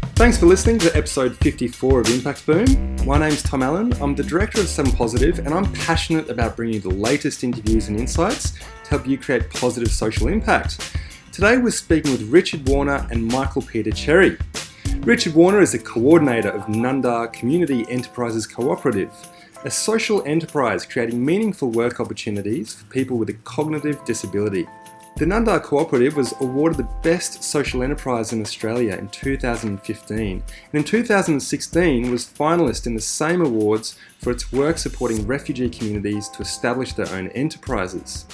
Thanks 0.00 0.38
for 0.38 0.46
listening 0.46 0.78
to 0.80 0.96
episode 0.96 1.36
54 1.36 2.00
of 2.00 2.10
Impact 2.10 2.46
Boom. 2.46 2.96
My 3.06 3.18
name's 3.18 3.42
Tom 3.42 3.62
Allen. 3.62 3.92
I'm 4.02 4.14
the 4.14 4.22
director 4.22 4.60
of 4.60 4.68
Seven 4.68 4.92
Positive, 4.92 5.38
and 5.38 5.54
I'm 5.54 5.72
passionate 5.72 6.28
about 6.28 6.56
bringing 6.56 6.74
you 6.74 6.80
the 6.80 6.90
latest 6.90 7.44
interviews 7.44 7.88
and 7.88 7.98
insights 7.98 8.52
to 8.52 8.90
help 8.90 9.06
you 9.06 9.18
create 9.18 9.50
positive 9.50 9.90
social 9.90 10.28
impact. 10.28 10.94
Today, 11.32 11.56
we're 11.56 11.70
speaking 11.70 12.12
with 12.12 12.22
Richard 12.30 12.68
Warner 12.68 13.06
and 13.10 13.26
Michael 13.26 13.62
Peter 13.62 13.90
Cherry. 13.90 14.38
Richard 15.00 15.34
Warner 15.34 15.60
is 15.60 15.72
the 15.72 15.78
coordinator 15.78 16.50
of 16.50 16.62
Nundah 16.66 17.32
Community 17.32 17.86
Enterprises 17.88 18.46
Cooperative, 18.46 19.12
a 19.64 19.70
social 19.70 20.22
enterprise 20.26 20.84
creating 20.84 21.24
meaningful 21.24 21.70
work 21.70 22.00
opportunities 22.00 22.74
for 22.74 22.84
people 22.86 23.18
with 23.18 23.30
a 23.30 23.34
cognitive 23.44 24.04
disability. 24.04 24.66
The 25.16 25.24
Nundah 25.26 25.60
Cooperative 25.60 26.16
was 26.16 26.32
awarded 26.40 26.78
the 26.78 26.88
Best 27.02 27.42
Social 27.42 27.82
Enterprise 27.82 28.32
in 28.32 28.40
Australia 28.40 28.94
in 28.96 29.08
2015, 29.08 30.30
and 30.30 30.42
in 30.72 30.84
2016 30.84 32.10
was 32.10 32.24
finalist 32.24 32.86
in 32.86 32.94
the 32.94 33.00
same 33.00 33.40
awards 33.40 33.98
for 34.20 34.30
its 34.30 34.52
work 34.52 34.78
supporting 34.78 35.26
refugee 35.26 35.68
communities 35.70 36.28
to 36.28 36.42
establish 36.42 36.92
their 36.92 37.12
own 37.12 37.28
enterprises. 37.30 38.26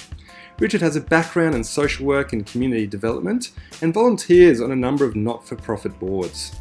Richard 0.59 0.81
has 0.81 0.95
a 0.95 1.01
background 1.01 1.55
in 1.55 1.63
social 1.63 2.05
work 2.05 2.33
and 2.33 2.45
community 2.45 2.85
development 2.85 3.51
and 3.81 3.91
volunteers 3.93 4.61
on 4.61 4.71
a 4.71 4.75
number 4.75 5.05
of 5.05 5.15
not 5.15 5.47
for 5.47 5.55
profit 5.55 5.99
boards. 5.99 6.55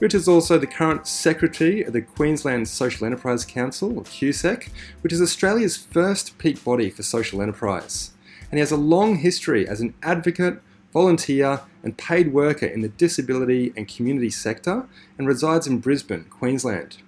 Richard 0.00 0.18
is 0.18 0.28
also 0.28 0.56
the 0.56 0.66
current 0.66 1.06
Secretary 1.06 1.82
of 1.82 1.92
the 1.92 2.00
Queensland 2.00 2.68
Social 2.68 3.04
Enterprise 3.04 3.44
Council, 3.44 3.98
or 3.98 4.04
QSEC, 4.04 4.70
which 5.02 5.12
is 5.12 5.20
Australia's 5.20 5.76
first 5.76 6.38
peak 6.38 6.64
body 6.64 6.88
for 6.88 7.02
social 7.02 7.42
enterprise 7.42 8.12
and 8.50 8.58
he 8.58 8.60
has 8.60 8.70
a 8.70 8.76
long 8.76 9.16
history 9.16 9.68
as 9.68 9.80
an 9.80 9.94
advocate, 10.02 10.60
volunteer, 10.92 11.60
and 11.82 11.96
paid 11.96 12.32
worker 12.32 12.66
in 12.66 12.80
the 12.80 12.88
disability 12.88 13.72
and 13.76 13.88
community 13.88 14.30
sector 14.30 14.86
and 15.16 15.26
resides 15.28 15.66
in 15.66 15.78
Brisbane, 15.78 16.24
Queensland. 16.24 16.98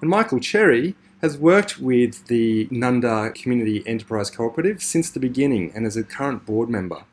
And 0.00 0.10
Michael 0.10 0.40
Cherry 0.40 0.94
has 1.22 1.38
worked 1.38 1.78
with 1.78 2.26
the 2.26 2.66
Nundah 2.66 3.34
Community 3.34 3.82
Enterprise 3.86 4.30
Cooperative 4.30 4.82
since 4.82 5.10
the 5.10 5.20
beginning 5.20 5.72
and 5.74 5.86
is 5.86 5.96
a 5.96 6.04
current 6.04 6.44
board 6.44 6.68
member. 6.68 7.04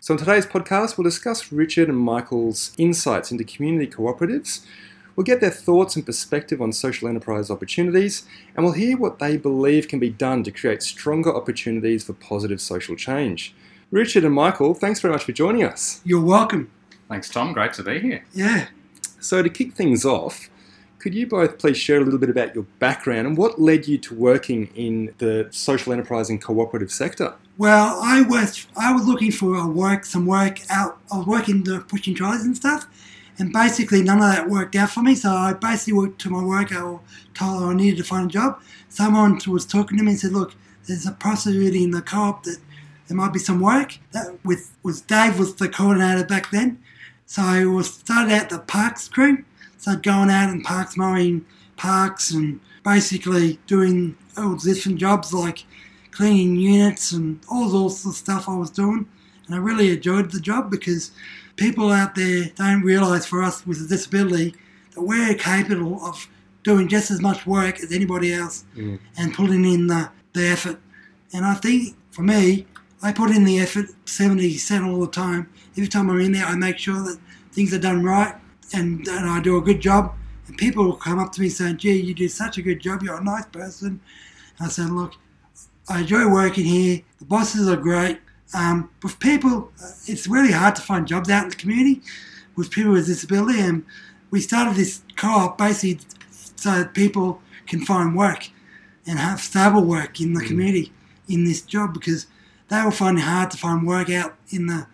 So, 0.00 0.12
in 0.12 0.18
today's 0.18 0.44
podcast, 0.44 0.98
we'll 0.98 1.04
discuss 1.04 1.50
Richard 1.50 1.88
and 1.88 1.96
Michael's 1.96 2.72
insights 2.76 3.30
into 3.30 3.44
community 3.44 3.86
cooperatives, 3.86 4.66
We'll 5.16 5.24
get 5.24 5.40
their 5.40 5.50
thoughts 5.50 5.96
and 5.96 6.04
perspective 6.04 6.60
on 6.60 6.72
social 6.72 7.08
enterprise 7.08 7.50
opportunities, 7.50 8.24
and 8.56 8.64
we'll 8.64 8.74
hear 8.74 8.96
what 8.96 9.18
they 9.18 9.36
believe 9.36 9.88
can 9.88 9.98
be 9.98 10.10
done 10.10 10.42
to 10.44 10.50
create 10.50 10.82
stronger 10.82 11.34
opportunities 11.34 12.04
for 12.04 12.14
positive 12.14 12.60
social 12.60 12.96
change. 12.96 13.54
Richard 13.90 14.24
and 14.24 14.34
Michael, 14.34 14.74
thanks 14.74 15.00
very 15.00 15.12
much 15.12 15.24
for 15.24 15.32
joining 15.32 15.62
us. 15.62 16.00
You're 16.04 16.20
welcome. 16.20 16.70
Thanks, 17.08 17.28
Tom. 17.28 17.52
Great 17.52 17.74
to 17.74 17.82
be 17.82 18.00
here. 18.00 18.24
Yeah. 18.32 18.68
So, 19.20 19.42
to 19.42 19.48
kick 19.48 19.74
things 19.74 20.04
off, 20.04 20.50
could 20.98 21.14
you 21.14 21.26
both 21.26 21.58
please 21.58 21.76
share 21.76 21.98
a 21.98 22.00
little 22.00 22.18
bit 22.18 22.30
about 22.30 22.54
your 22.54 22.64
background 22.78 23.26
and 23.26 23.36
what 23.36 23.60
led 23.60 23.86
you 23.86 23.98
to 23.98 24.14
working 24.14 24.68
in 24.74 25.14
the 25.18 25.48
social 25.50 25.92
enterprise 25.92 26.30
and 26.30 26.40
cooperative 26.40 26.90
sector? 26.90 27.34
Well, 27.58 28.00
I 28.02 28.22
was 28.22 28.66
I 28.76 28.92
was 28.92 29.06
looking 29.06 29.30
for 29.30 29.68
work, 29.68 30.06
some 30.06 30.26
work 30.26 30.60
out. 30.70 30.98
I 31.12 31.18
was 31.18 31.26
working 31.26 31.62
the 31.62 31.80
pushing 31.80 32.14
trolleys 32.14 32.44
and 32.44 32.56
stuff, 32.56 32.86
and 33.38 33.52
basically, 33.52 34.02
none 34.02 34.18
of 34.18 34.32
that 34.32 34.48
worked 34.48 34.76
out 34.76 34.90
for 34.90 35.02
me. 35.02 35.14
So 35.14 35.30
I 35.30 35.52
basically 35.54 35.94
went 35.94 36.18
to 36.20 36.30
my 36.30 36.42
work. 36.44 36.72
I 36.72 36.98
told 37.34 37.62
I 37.62 37.74
needed 37.74 37.96
to 37.98 38.04
find 38.04 38.30
a 38.30 38.32
job. 38.32 38.60
Someone 38.88 39.40
was 39.46 39.66
talking 39.66 39.98
to 39.98 40.04
me 40.04 40.12
and 40.12 40.20
said, 40.20 40.32
"Look, 40.32 40.54
there's 40.86 41.06
a 41.06 41.12
possibility 41.12 41.82
in 41.82 41.90
the 41.90 42.02
co-op 42.02 42.44
that 42.44 42.58
there 43.08 43.16
might 43.16 43.32
be 43.32 43.38
some 43.40 43.60
work." 43.60 43.98
That 44.12 44.38
with 44.44 44.70
was 44.82 45.00
Dave 45.00 45.38
was 45.38 45.54
the 45.56 45.68
coordinator 45.68 46.24
back 46.24 46.50
then. 46.50 46.78
So 47.26 47.42
I 47.42 47.64
was 47.64 47.92
started 47.92 48.32
out 48.32 48.50
the 48.50 48.60
parks 48.60 49.08
crew. 49.08 49.44
So 49.78 49.96
going 49.96 50.30
out 50.30 50.50
and 50.50 50.62
parks, 50.62 50.96
mowing 50.96 51.44
parks, 51.76 52.30
and 52.30 52.60
basically 52.84 53.58
doing 53.66 54.16
all 54.36 54.54
different 54.54 54.98
jobs 54.98 55.32
like 55.32 55.64
cleaning 56.10 56.56
units 56.56 57.12
and 57.12 57.40
all 57.48 57.68
sorts 57.70 58.04
of 58.06 58.14
stuff 58.14 58.48
I 58.48 58.56
was 58.56 58.70
doing. 58.70 59.06
And 59.46 59.54
I 59.54 59.58
really 59.58 59.90
enjoyed 59.90 60.30
the 60.30 60.40
job 60.40 60.70
because 60.70 61.10
people 61.56 61.90
out 61.90 62.14
there 62.14 62.50
don't 62.56 62.82
realise 62.82 63.26
for 63.26 63.42
us 63.42 63.66
with 63.66 63.80
a 63.80 63.86
disability 63.86 64.54
that 64.94 65.02
we're 65.02 65.34
capable 65.34 66.04
of 66.04 66.28
doing 66.62 66.88
just 66.88 67.10
as 67.10 67.20
much 67.20 67.46
work 67.46 67.78
as 67.80 67.92
anybody 67.92 68.32
else 68.32 68.64
mm. 68.74 68.98
and 69.18 69.34
putting 69.34 69.64
in 69.64 69.86
the, 69.86 70.10
the 70.32 70.46
effort. 70.48 70.80
And 71.32 71.44
I 71.44 71.54
think 71.54 71.96
for 72.10 72.22
me, 72.22 72.66
I 73.02 73.12
put 73.12 73.30
in 73.30 73.44
the 73.44 73.60
effort 73.60 73.86
70% 74.06 74.86
all 74.86 75.00
the 75.00 75.10
time. 75.10 75.50
Every 75.72 75.88
time 75.88 76.08
I'm 76.08 76.20
in 76.20 76.32
there, 76.32 76.46
I 76.46 76.56
make 76.56 76.78
sure 76.78 77.02
that 77.02 77.18
things 77.52 77.74
are 77.74 77.78
done 77.78 78.02
right 78.02 78.34
and, 78.72 79.06
and 79.06 79.28
I 79.28 79.40
do 79.40 79.58
a 79.58 79.60
good 79.60 79.80
job. 79.80 80.14
And 80.46 80.56
people 80.56 80.84
will 80.84 80.96
come 80.96 81.18
up 81.18 81.32
to 81.32 81.40
me 81.40 81.48
saying, 81.48 81.78
gee, 81.78 82.00
you 82.00 82.14
do 82.14 82.28
such 82.28 82.58
a 82.58 82.62
good 82.62 82.80
job, 82.80 83.02
you're 83.02 83.16
a 83.16 83.24
nice 83.24 83.46
person. 83.46 84.00
And 84.58 84.66
I 84.66 84.68
said, 84.68 84.90
look, 84.90 85.14
I 85.88 86.00
enjoy 86.00 86.30
working 86.30 86.64
here, 86.64 87.02
the 87.18 87.26
bosses 87.26 87.68
are 87.68 87.76
great, 87.76 88.18
um, 88.54 88.88
with 89.02 89.18
people, 89.18 89.70
uh, 89.82 89.90
it's 90.06 90.26
really 90.26 90.52
hard 90.52 90.76
to 90.76 90.82
find 90.82 91.06
jobs 91.06 91.28
out 91.28 91.44
in 91.44 91.50
the 91.50 91.56
community 91.56 92.00
with 92.56 92.70
people 92.70 92.92
with 92.92 93.06
disability, 93.06 93.60
and 93.60 93.84
we 94.30 94.40
started 94.40 94.76
this 94.76 95.02
co-op 95.16 95.58
basically 95.58 95.98
so 96.30 96.70
that 96.70 96.94
people 96.94 97.42
can 97.66 97.84
find 97.84 98.16
work 98.16 98.50
and 99.06 99.18
have 99.18 99.40
stable 99.40 99.84
work 99.84 100.20
in 100.20 100.34
the 100.34 100.40
mm. 100.40 100.46
community 100.46 100.92
in 101.28 101.44
this 101.44 101.60
job 101.62 101.92
because 101.92 102.26
they 102.68 102.80
were 102.82 102.90
finding 102.90 103.22
it 103.22 103.26
hard 103.26 103.50
to 103.50 103.56
find 103.56 103.86
work 103.86 104.08
out 104.08 104.34
in 104.50 104.66
the 104.66 104.86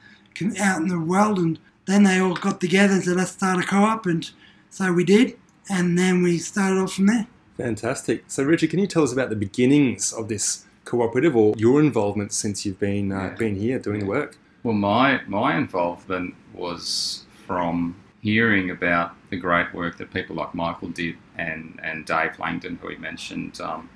out 0.58 0.80
in 0.80 0.88
the 0.88 0.98
world, 0.98 1.38
and 1.38 1.58
then 1.84 2.04
they 2.04 2.18
all 2.18 2.34
got 2.34 2.60
together 2.60 2.94
and 2.94 3.04
said, 3.04 3.16
"Let's 3.16 3.32
start 3.32 3.62
a 3.62 3.66
co-op," 3.66 4.06
and 4.06 4.28
so 4.70 4.90
we 4.92 5.04
did, 5.04 5.36
and 5.68 5.98
then 5.98 6.22
we 6.22 6.38
started 6.38 6.78
off 6.78 6.94
from 6.94 7.06
there. 7.06 7.26
Fantastic. 7.58 8.24
So, 8.26 8.42
Richard, 8.42 8.70
can 8.70 8.78
you 8.78 8.86
tell 8.86 9.02
us 9.02 9.12
about 9.12 9.28
the 9.28 9.36
beginnings 9.36 10.14
of 10.14 10.28
this 10.28 10.64
cooperative 10.90 11.36
or 11.36 11.54
your 11.56 11.78
involvement 11.80 12.32
since 12.32 12.66
you've 12.66 12.80
been 12.80 13.12
uh, 13.12 13.22
yeah. 13.22 13.34
been 13.34 13.54
here 13.54 13.78
doing 13.78 14.00
yeah. 14.00 14.04
the 14.04 14.10
work? 14.10 14.38
Well, 14.64 14.74
my 14.74 15.20
my 15.26 15.56
involvement 15.56 16.34
was 16.52 17.24
from 17.46 17.94
hearing 18.20 18.70
about 18.70 19.14
the 19.30 19.36
great 19.36 19.72
work 19.72 19.96
that 19.98 20.12
people 20.12 20.34
like 20.36 20.52
Michael 20.52 20.88
did 20.88 21.16
and 21.38 21.78
and 21.82 22.04
Dave 22.04 22.38
Langdon, 22.40 22.76
who 22.82 22.88
he 22.88 22.96
mentioned, 22.96 23.60
um, 23.60 23.88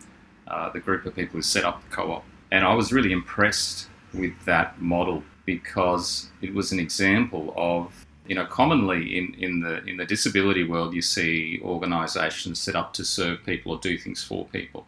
uh, 0.47 0.71
the 0.71 0.81
group 0.81 1.04
of 1.04 1.16
people 1.16 1.34
who 1.34 1.43
set 1.43 1.65
up 1.65 1.83
the 1.83 1.97
co-op, 1.97 2.25
and 2.53 2.65
I 2.65 2.75
was 2.75 2.93
really 2.93 3.12
impressed 3.12 3.88
with 4.12 4.37
that 4.44 4.81
model 4.81 5.25
because 5.44 6.28
it 6.41 6.54
was 6.54 6.71
an 6.71 6.78
example 6.78 7.53
of 7.56 8.06
you 8.28 8.37
know 8.37 8.47
commonly 8.47 9.19
in, 9.19 9.34
in 9.34 9.60
the 9.60 9.84
in 9.84 9.97
the 9.97 10.06
disability 10.06 10.62
world 10.62 10.94
you 10.94 11.03
see 11.03 11.60
organisations 11.63 12.60
set 12.60 12.77
up 12.77 12.95
to 12.95 13.04
serve 13.04 13.45
people 13.45 13.72
or 13.72 13.78
do 13.78 13.98
things 13.98 14.22
for 14.22 14.47
people 14.47 14.86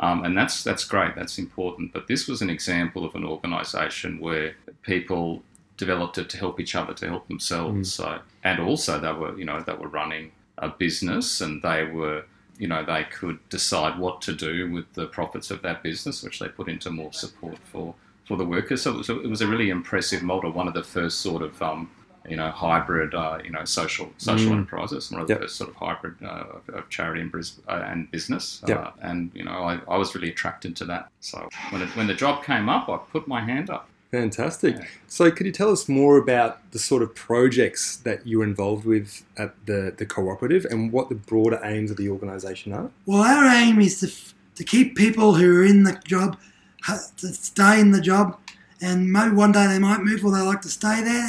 um, 0.00 0.24
and 0.24 0.36
that's 0.36 0.64
that's 0.64 0.84
great, 0.84 1.14
that's 1.16 1.38
important. 1.38 1.92
But 1.92 2.06
this 2.06 2.28
was 2.28 2.42
an 2.42 2.50
example 2.50 3.04
of 3.04 3.14
an 3.14 3.24
organisation 3.24 4.20
where 4.20 4.54
people 4.82 5.42
developed 5.76 6.18
it 6.18 6.28
to 6.30 6.36
help 6.36 6.58
each 6.60 6.74
other, 6.74 6.92
to 6.94 7.06
help 7.08 7.28
themselves. 7.28 7.90
Mm. 7.90 7.96
So, 7.96 8.18
and 8.42 8.60
also 8.60 8.98
they 8.98 9.12
were, 9.12 9.38
you 9.38 9.44
know, 9.44 9.60
they 9.60 9.74
were 9.74 9.88
running 9.88 10.32
a 10.58 10.68
business, 10.68 11.40
and 11.40 11.62
they 11.62 11.84
were, 11.84 12.24
you 12.58 12.68
know, 12.68 12.84
they 12.84 13.04
could 13.04 13.38
decide 13.48 13.98
what 13.98 14.20
to 14.22 14.32
do 14.32 14.70
with 14.72 14.92
the 14.94 15.06
profits 15.06 15.50
of 15.50 15.62
that 15.62 15.82
business, 15.82 16.22
which 16.22 16.38
they 16.40 16.48
put 16.48 16.68
into 16.68 16.90
more 16.90 17.12
support 17.12 17.58
for 17.72 17.94
for 18.26 18.36
the 18.36 18.44
workers. 18.44 18.82
So 18.82 18.92
it 18.92 18.96
was, 18.98 19.08
a, 19.08 19.20
it 19.20 19.28
was 19.28 19.40
a 19.40 19.46
really 19.46 19.70
impressive 19.70 20.22
model. 20.22 20.50
One 20.50 20.68
of 20.68 20.74
the 20.74 20.82
first 20.82 21.20
sort 21.20 21.42
of 21.42 21.62
um, 21.62 21.90
you 22.28 22.36
know, 22.36 22.50
hybrid, 22.50 23.14
uh, 23.14 23.38
you 23.44 23.50
know, 23.50 23.64
social 23.64 24.10
social 24.18 24.50
mm. 24.50 24.52
enterprises, 24.52 25.10
one 25.10 25.22
of 25.22 25.30
yep. 25.30 25.40
the 25.40 25.48
sort 25.48 25.70
of 25.70 25.76
hybrid 25.76 26.16
uh, 26.22 26.44
of, 26.54 26.68
of, 26.70 26.88
charity 26.88 27.20
and, 27.20 27.34
uh, 27.68 27.82
and 27.86 28.10
business. 28.10 28.62
Yep. 28.66 28.78
Uh, 28.78 28.90
and 29.02 29.30
you 29.34 29.44
know, 29.44 29.52
I, 29.52 29.80
I 29.88 29.96
was 29.96 30.14
really 30.14 30.30
attracted 30.30 30.76
to 30.76 30.84
that. 30.86 31.10
So 31.20 31.48
when 31.70 31.82
it, 31.82 31.88
when 31.96 32.06
the 32.06 32.14
job 32.14 32.44
came 32.44 32.68
up, 32.68 32.88
I 32.88 32.98
put 32.98 33.28
my 33.28 33.40
hand 33.40 33.70
up 33.70 33.88
Fantastic. 34.10 34.76
So, 35.06 35.30
could 35.30 35.44
you 35.44 35.52
tell 35.52 35.70
us 35.70 35.86
more 35.86 36.16
about 36.16 36.72
the 36.72 36.78
sort 36.78 37.02
of 37.02 37.14
projects 37.14 37.96
that 37.98 38.26
you're 38.26 38.42
involved 38.42 38.86
with 38.86 39.24
at 39.36 39.54
the, 39.66 39.92
the 39.96 40.06
cooperative 40.06 40.64
and 40.64 40.90
what 40.90 41.10
the 41.10 41.14
broader 41.14 41.60
aims 41.62 41.90
of 41.90 41.98
the 41.98 42.08
organisation 42.08 42.72
are? 42.72 42.90
Well, 43.04 43.22
our 43.22 43.44
aim 43.44 43.80
is 43.80 44.00
to, 44.00 44.06
f- 44.06 44.34
to 44.54 44.64
keep 44.64 44.96
people 44.96 45.34
who 45.34 45.58
are 45.58 45.64
in 45.64 45.82
the 45.82 46.00
job 46.06 46.38
ha- 46.84 47.04
to 47.18 47.28
stay 47.28 47.80
in 47.80 47.90
the 47.90 48.00
job, 48.00 48.38
and 48.80 49.12
maybe 49.12 49.34
one 49.34 49.52
day 49.52 49.66
they 49.66 49.78
might 49.78 50.00
move 50.00 50.24
or 50.24 50.32
they 50.32 50.40
like 50.40 50.62
to 50.62 50.68
stay 50.68 51.02
there, 51.02 51.28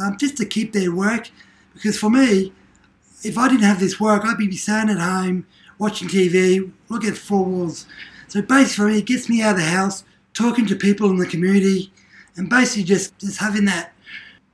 um, 0.00 0.16
just 0.18 0.36
to 0.38 0.46
keep 0.46 0.72
their 0.72 0.92
work. 0.94 1.30
Because 1.74 1.98
for 1.98 2.10
me, 2.10 2.52
if 3.22 3.36
I 3.38 3.48
didn't 3.48 3.64
have 3.64 3.80
this 3.80 3.98
work, 4.00 4.24
I'd 4.24 4.38
be 4.38 4.56
sitting 4.56 4.90
at 4.90 4.98
home 4.98 5.46
watching 5.78 6.08
TV, 6.08 6.70
looking 6.88 7.10
at 7.10 7.16
four 7.16 7.44
walls. 7.44 7.86
So 8.28 8.42
basically, 8.42 8.98
it 8.98 9.06
gets 9.06 9.28
me 9.28 9.42
out 9.42 9.52
of 9.52 9.56
the 9.58 9.64
house, 9.64 10.04
talking 10.34 10.66
to 10.66 10.76
people 10.76 11.10
in 11.10 11.16
the 11.16 11.26
community, 11.26 11.92
and 12.36 12.48
basically 12.48 12.84
just, 12.84 13.18
just 13.18 13.38
having 13.38 13.64
that 13.66 13.92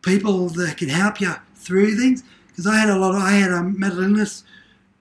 people 0.02 0.48
that 0.50 0.76
can 0.76 0.88
help 0.88 1.20
you 1.20 1.32
through 1.56 1.96
things. 1.96 2.22
Because 2.48 2.66
I 2.66 2.76
had 2.76 2.90
a 2.90 2.98
lot 2.98 3.14
of, 3.14 3.22
I 3.22 3.30
had 3.32 3.50
a 3.52 3.62
mental 3.62 4.02
illness 4.02 4.44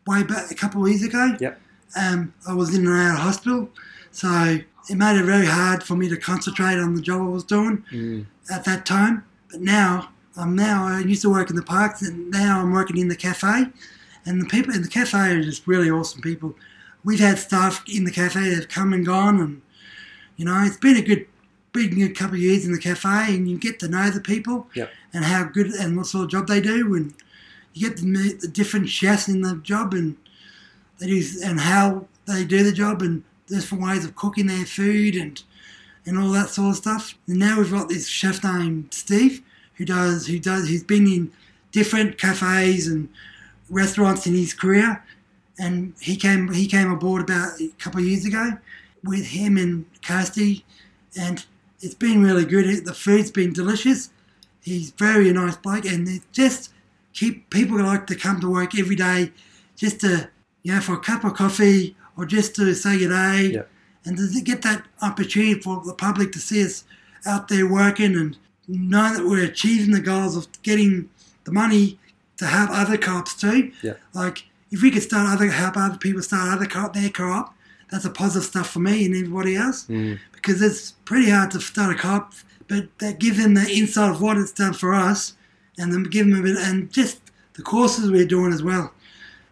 way 0.08 0.24
back 0.24 0.50
a 0.52 0.56
couple 0.56 0.84
of 0.84 0.90
years 0.90 1.04
ago. 1.04 1.36
Yep. 1.40 1.60
Um, 2.00 2.34
I 2.48 2.54
was 2.54 2.74
in 2.74 2.88
and 2.88 2.96
out 2.96 3.16
of 3.16 3.20
hospital, 3.22 3.70
so 4.12 4.60
it 4.90 4.96
made 4.96 5.20
it 5.20 5.26
very 5.26 5.46
hard 5.46 5.84
for 5.84 5.96
me 5.96 6.08
to 6.10 6.18
concentrate 6.18 6.78
on 6.80 6.96
the 6.96 7.02
job 7.02 7.22
I 7.22 7.26
was 7.26 7.44
doing 7.44 7.84
Mm. 7.92 8.26
at 8.50 8.64
that 8.66 8.86
time. 8.86 9.26
But 9.52 9.62
now, 9.62 10.10
I'm 10.38 10.56
now 10.56 10.86
I 10.86 11.00
used 11.00 11.22
to 11.24 11.30
work 11.30 11.50
in 11.50 11.56
the 11.56 11.64
parks, 11.64 12.02
and 12.02 12.32
now 12.32 12.62
I'm 12.62 12.72
working 12.72 12.98
in 12.98 13.08
the 13.08 13.16
cafe. 13.16 13.66
And 14.26 14.42
the 14.42 14.46
people 14.46 14.74
in 14.74 14.82
the 14.82 14.88
cafe 14.88 15.18
are 15.18 15.42
just 15.42 15.68
really 15.68 15.90
awesome 15.90 16.22
people. 16.22 16.56
We've 17.04 17.20
had 17.20 17.40
staff 17.40 17.84
in 17.92 18.04
the 18.04 18.12
cafe 18.12 18.50
that 18.50 18.56
have 18.56 18.70
come 18.70 18.94
and 18.94 19.06
gone, 19.06 19.40
and 19.40 19.62
you 20.38 20.46
know 20.46 20.62
it's 20.64 20.78
been 20.78 20.96
a 20.98 21.02
good, 21.02 21.28
big 21.74 21.96
good 21.96 22.16
couple 22.16 22.36
of 22.36 22.42
years 22.42 22.66
in 22.66 22.72
the 22.72 22.80
cafe, 22.80 23.36
and 23.36 23.50
you 23.50 23.58
get 23.58 23.80
to 23.80 23.88
know 23.88 24.10
the 24.10 24.22
people 24.22 24.68
Yep. 24.76 24.92
and 25.14 25.26
how 25.26 25.44
good 25.46 25.68
and 25.68 25.98
what 25.98 26.06
sort 26.06 26.26
of 26.26 26.32
job 26.32 26.48
they 26.48 26.62
do, 26.62 26.94
and 26.96 27.14
you 27.74 27.90
get 27.90 27.98
to 27.98 28.06
meet 28.06 28.42
the 28.42 28.48
different 28.48 28.90
chefs 28.90 29.28
in 29.28 29.42
the 29.42 29.56
job, 29.58 29.94
and 29.94 30.16
they 31.00 31.08
do 31.08 31.24
and 31.44 31.60
how 31.60 32.06
they 32.28 32.44
do 32.46 32.64
the 32.64 32.72
job, 32.72 33.02
and 33.02 33.24
different 33.48 33.84
ways 33.84 34.06
of 34.06 34.16
cooking 34.16 34.48
their 34.48 34.66
food, 34.66 35.16
and 35.16 35.44
and 36.06 36.18
all 36.18 36.32
that 36.32 36.50
sort 36.50 36.70
of 36.72 36.76
stuff. 36.78 37.16
And 37.28 37.40
now 37.40 37.58
we've 37.58 37.72
got 37.72 37.90
this 37.90 38.08
chef 38.08 38.44
named 38.44 38.94
Steve 38.94 39.42
who 39.82 39.86
does 39.86 40.28
who 40.28 40.38
does 40.38 40.68
he's 40.70 40.84
been 40.84 41.08
in 41.08 41.32
different 41.72 42.20
cafes 42.20 42.88
and 42.88 43.10
restaurants 43.68 44.28
in 44.28 44.36
his 44.36 44.54
career, 44.54 45.04
and 45.58 45.96
he 46.00 46.16
came 46.16 46.54
he 46.54 46.68
came 46.68 46.92
aboard 46.92 47.24
about 47.24 47.60
a 47.60 47.70
couple 47.80 48.00
of 48.00 48.06
years 48.06 48.24
ago 48.24 48.52
with 49.04 49.26
him 49.26 49.58
and 49.58 49.86
Kirsty, 50.04 50.64
and 51.20 51.44
it's 51.80 51.96
been 51.96 52.22
really 52.22 52.46
good. 52.46 52.86
The 52.86 52.94
food's 52.94 53.32
been 53.32 53.54
delicious. 53.54 54.12
He's 54.62 54.92
very 54.92 55.30
a 55.30 55.34
nice 55.34 55.56
bloke, 55.58 55.86
and 55.86 56.08
just 56.32 56.72
keep 57.14 57.50
people 57.50 57.82
like 57.82 58.06
to 58.08 58.16
come 58.16 58.40
to 58.42 58.52
work 58.52 58.78
every 58.78 58.96
day, 58.96 59.32
just 59.76 60.00
to 60.02 60.30
you 60.62 60.76
know 60.76 60.82
for 60.82 60.94
a 60.94 61.00
cup 61.00 61.24
of 61.24 61.34
coffee 61.34 61.96
or 62.16 62.28
just 62.28 62.56
to 62.58 62.76
say 62.76 63.00
good 63.00 63.10
day, 63.10 63.54
Yep. 63.54 63.70
and 64.06 64.18
to 64.18 64.42
get 64.42 64.62
that 64.62 64.84
opportunity 65.02 65.60
for 65.60 65.82
the 65.84 65.96
public 65.96 66.32
to 66.34 66.40
see 66.40 66.64
us 66.64 66.84
out 67.26 67.48
there 67.48 67.68
working 67.68 68.16
and 68.16 68.38
know 68.78 69.14
that 69.16 69.26
we're 69.26 69.46
achieving 69.46 69.92
the 69.94 70.02
goals 70.02 70.36
of 70.38 70.48
getting 70.64 71.10
the 71.44 71.52
money 71.52 71.98
to 72.38 72.46
help 72.46 72.70
other 72.72 72.98
co-ops 72.98 73.36
too. 73.40 73.72
Yeah. 73.82 73.94
Like 74.14 74.46
if 74.72 74.82
we 74.82 74.92
could 74.92 75.04
start 75.04 75.28
other 75.28 75.50
help 75.52 75.78
other 75.78 75.98
people 75.98 76.22
start 76.22 76.50
other 76.54 76.66
co-op 76.66 76.94
their 76.94 77.10
co-op, 77.10 77.54
that's 77.90 78.06
a 78.06 78.10
positive 78.10 78.48
stuff 78.48 78.70
for 78.70 78.80
me 78.80 79.06
and 79.06 79.16
everybody 79.16 79.56
else 79.56 79.86
Mm. 79.88 80.18
because 80.32 80.62
it's 80.62 80.92
pretty 81.06 81.30
hard 81.30 81.52
to 81.52 81.60
start 81.60 81.94
a 81.96 82.00
co-op, 82.00 82.34
but 82.68 82.88
that 83.00 83.20
gives 83.20 83.38
them 83.38 83.54
the 83.54 83.70
insight 83.70 84.12
of 84.12 84.22
what 84.22 84.38
it's 84.38 84.52
done 84.54 84.74
for 84.74 84.94
us, 84.94 85.34
and 85.78 85.92
then 85.92 86.04
give 86.04 86.28
them 86.28 86.40
a 86.40 86.42
bit 86.44 86.58
and 86.58 86.92
just 86.92 87.20
the 87.54 87.62
courses 87.62 88.10
we're 88.10 88.26
doing 88.26 88.54
as 88.54 88.64
well 88.64 88.94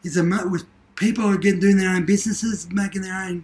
is 0.04 0.16
a 0.18 0.24
with 0.50 0.64
people 0.96 1.26
are 1.26 1.38
getting 1.38 1.60
doing 1.60 1.78
their 1.78 1.90
own 1.90 2.06
businesses, 2.06 2.68
making 2.72 3.02
their 3.02 3.16
own 3.16 3.44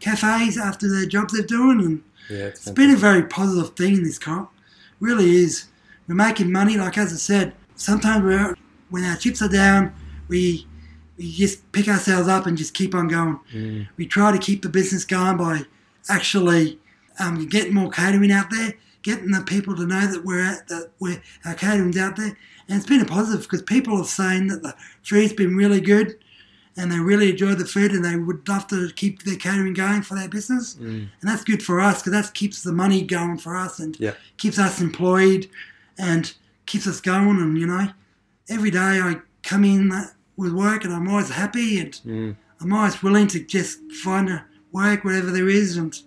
cafes 0.00 0.56
after 0.58 0.88
their 0.88 1.06
jobs 1.06 1.32
they're 1.32 1.42
doing, 1.46 1.80
and 1.80 2.02
Yeah, 2.30 2.46
it's 2.46 2.60
it's 2.66 2.70
been 2.70 2.90
a 2.90 2.96
very 2.96 3.22
positive 3.24 3.74
thing 3.76 3.96
in 3.96 4.02
this 4.04 4.18
comp. 4.18 4.50
Really 5.00 5.36
is. 5.36 5.66
We're 6.08 6.14
making 6.14 6.52
money, 6.52 6.76
like 6.76 6.98
as 6.98 7.12
I 7.12 7.16
said. 7.16 7.54
Sometimes 7.74 8.24
we're 8.24 8.56
when 8.90 9.04
our 9.04 9.16
chips 9.16 9.42
are 9.42 9.48
down, 9.48 9.94
we 10.28 10.66
we 11.16 11.32
just 11.32 11.70
pick 11.72 11.88
ourselves 11.88 12.28
up 12.28 12.46
and 12.46 12.56
just 12.56 12.74
keep 12.74 12.94
on 12.94 13.08
going. 13.08 13.40
Mm. 13.52 13.88
We 13.96 14.06
try 14.06 14.32
to 14.32 14.38
keep 14.38 14.62
the 14.62 14.68
business 14.68 15.04
going 15.04 15.36
by 15.36 15.62
actually 16.08 16.78
um, 17.18 17.46
getting 17.48 17.74
more 17.74 17.90
catering 17.90 18.30
out 18.30 18.50
there, 18.50 18.74
getting 19.02 19.30
the 19.30 19.42
people 19.42 19.74
to 19.76 19.86
know 19.86 20.06
that 20.06 20.24
we're 20.24 20.44
at 20.44 20.68
that 20.68 20.90
we're 21.00 21.22
our 21.44 21.54
catering's 21.54 21.96
out 21.96 22.16
there, 22.16 22.36
and 22.68 22.76
it's 22.76 22.86
been 22.86 23.00
a 23.00 23.06
positive 23.06 23.42
because 23.42 23.62
people 23.62 24.00
are 24.00 24.04
saying 24.04 24.48
that 24.48 24.62
the 24.62 24.74
food's 25.02 25.32
been 25.32 25.56
really 25.56 25.80
good. 25.80 26.18
And 26.78 26.92
they 26.92 26.98
really 26.98 27.30
enjoy 27.30 27.54
the 27.54 27.64
food, 27.64 27.92
and 27.92 28.04
they 28.04 28.16
would 28.16 28.46
love 28.48 28.66
to 28.68 28.90
keep 28.94 29.22
their 29.22 29.36
catering 29.36 29.72
going 29.72 30.02
for 30.02 30.14
their 30.14 30.28
business 30.28 30.74
Mm. 30.74 31.08
and 31.20 31.30
that's 31.30 31.42
good 31.44 31.62
for 31.62 31.80
us 31.80 32.02
because 32.02 32.12
that 32.12 32.34
keeps 32.34 32.62
the 32.62 32.72
money 32.72 33.02
going 33.02 33.38
for 33.38 33.56
us 33.56 33.78
and 33.78 33.96
Yeah. 33.98 34.12
keeps 34.36 34.58
us 34.58 34.80
employed 34.80 35.48
and 35.98 36.34
keeps 36.66 36.86
us 36.86 37.00
going. 37.00 37.40
And 37.40 37.56
you 37.58 37.66
know, 37.66 37.88
every 38.50 38.70
day 38.70 39.00
I 39.00 39.20
come 39.42 39.64
in 39.64 39.90
with 40.36 40.52
work 40.52 40.84
and 40.84 40.92
I'm 40.92 41.08
always 41.08 41.30
happy 41.30 41.78
and 41.80 41.92
Mm. 42.06 42.36
I'm 42.60 42.72
always 42.72 43.02
willing 43.02 43.26
to 43.28 43.38
just 43.40 43.78
find 44.04 44.28
a 44.28 44.44
work 44.72 45.02
whatever 45.04 45.30
there 45.30 45.48
is, 45.48 45.76
and 45.78 45.98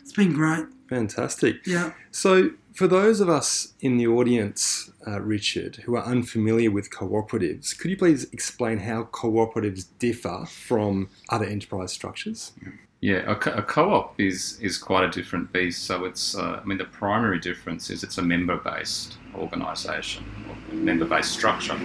it's 0.00 0.12
been 0.12 0.32
great. 0.32 0.66
Fantastic. 0.88 1.66
Yeah, 1.66 1.92
So, 2.12 2.50
for 2.74 2.88
those 2.88 3.20
of 3.20 3.28
us 3.28 3.74
in 3.80 3.98
the 3.98 4.06
audience, 4.06 4.90
uh, 5.06 5.20
Richard, 5.20 5.76
who 5.84 5.96
are 5.96 6.04
unfamiliar 6.04 6.70
with 6.70 6.90
cooperatives, 6.90 7.78
could 7.78 7.90
you 7.90 7.96
please 7.96 8.24
explain 8.32 8.78
how 8.78 9.04
cooperatives 9.04 9.86
differ 9.98 10.44
from 10.46 11.08
other 11.28 11.44
enterprise 11.44 11.92
structures? 11.92 12.52
Yeah, 13.00 13.30
a, 13.30 13.34
co- 13.34 13.52
a 13.52 13.62
co-op 13.62 14.18
is 14.20 14.58
is 14.60 14.78
quite 14.78 15.04
a 15.04 15.10
different 15.10 15.52
beast. 15.52 15.84
So 15.84 16.04
it's, 16.04 16.36
uh, 16.36 16.60
I 16.62 16.64
mean, 16.64 16.78
the 16.78 16.84
primary 16.84 17.40
difference 17.40 17.90
is 17.90 18.04
it's 18.04 18.18
a 18.18 18.22
member-based 18.22 19.16
organisation, 19.34 20.24
or 20.48 20.74
member-based 20.74 21.32
structure. 21.32 21.78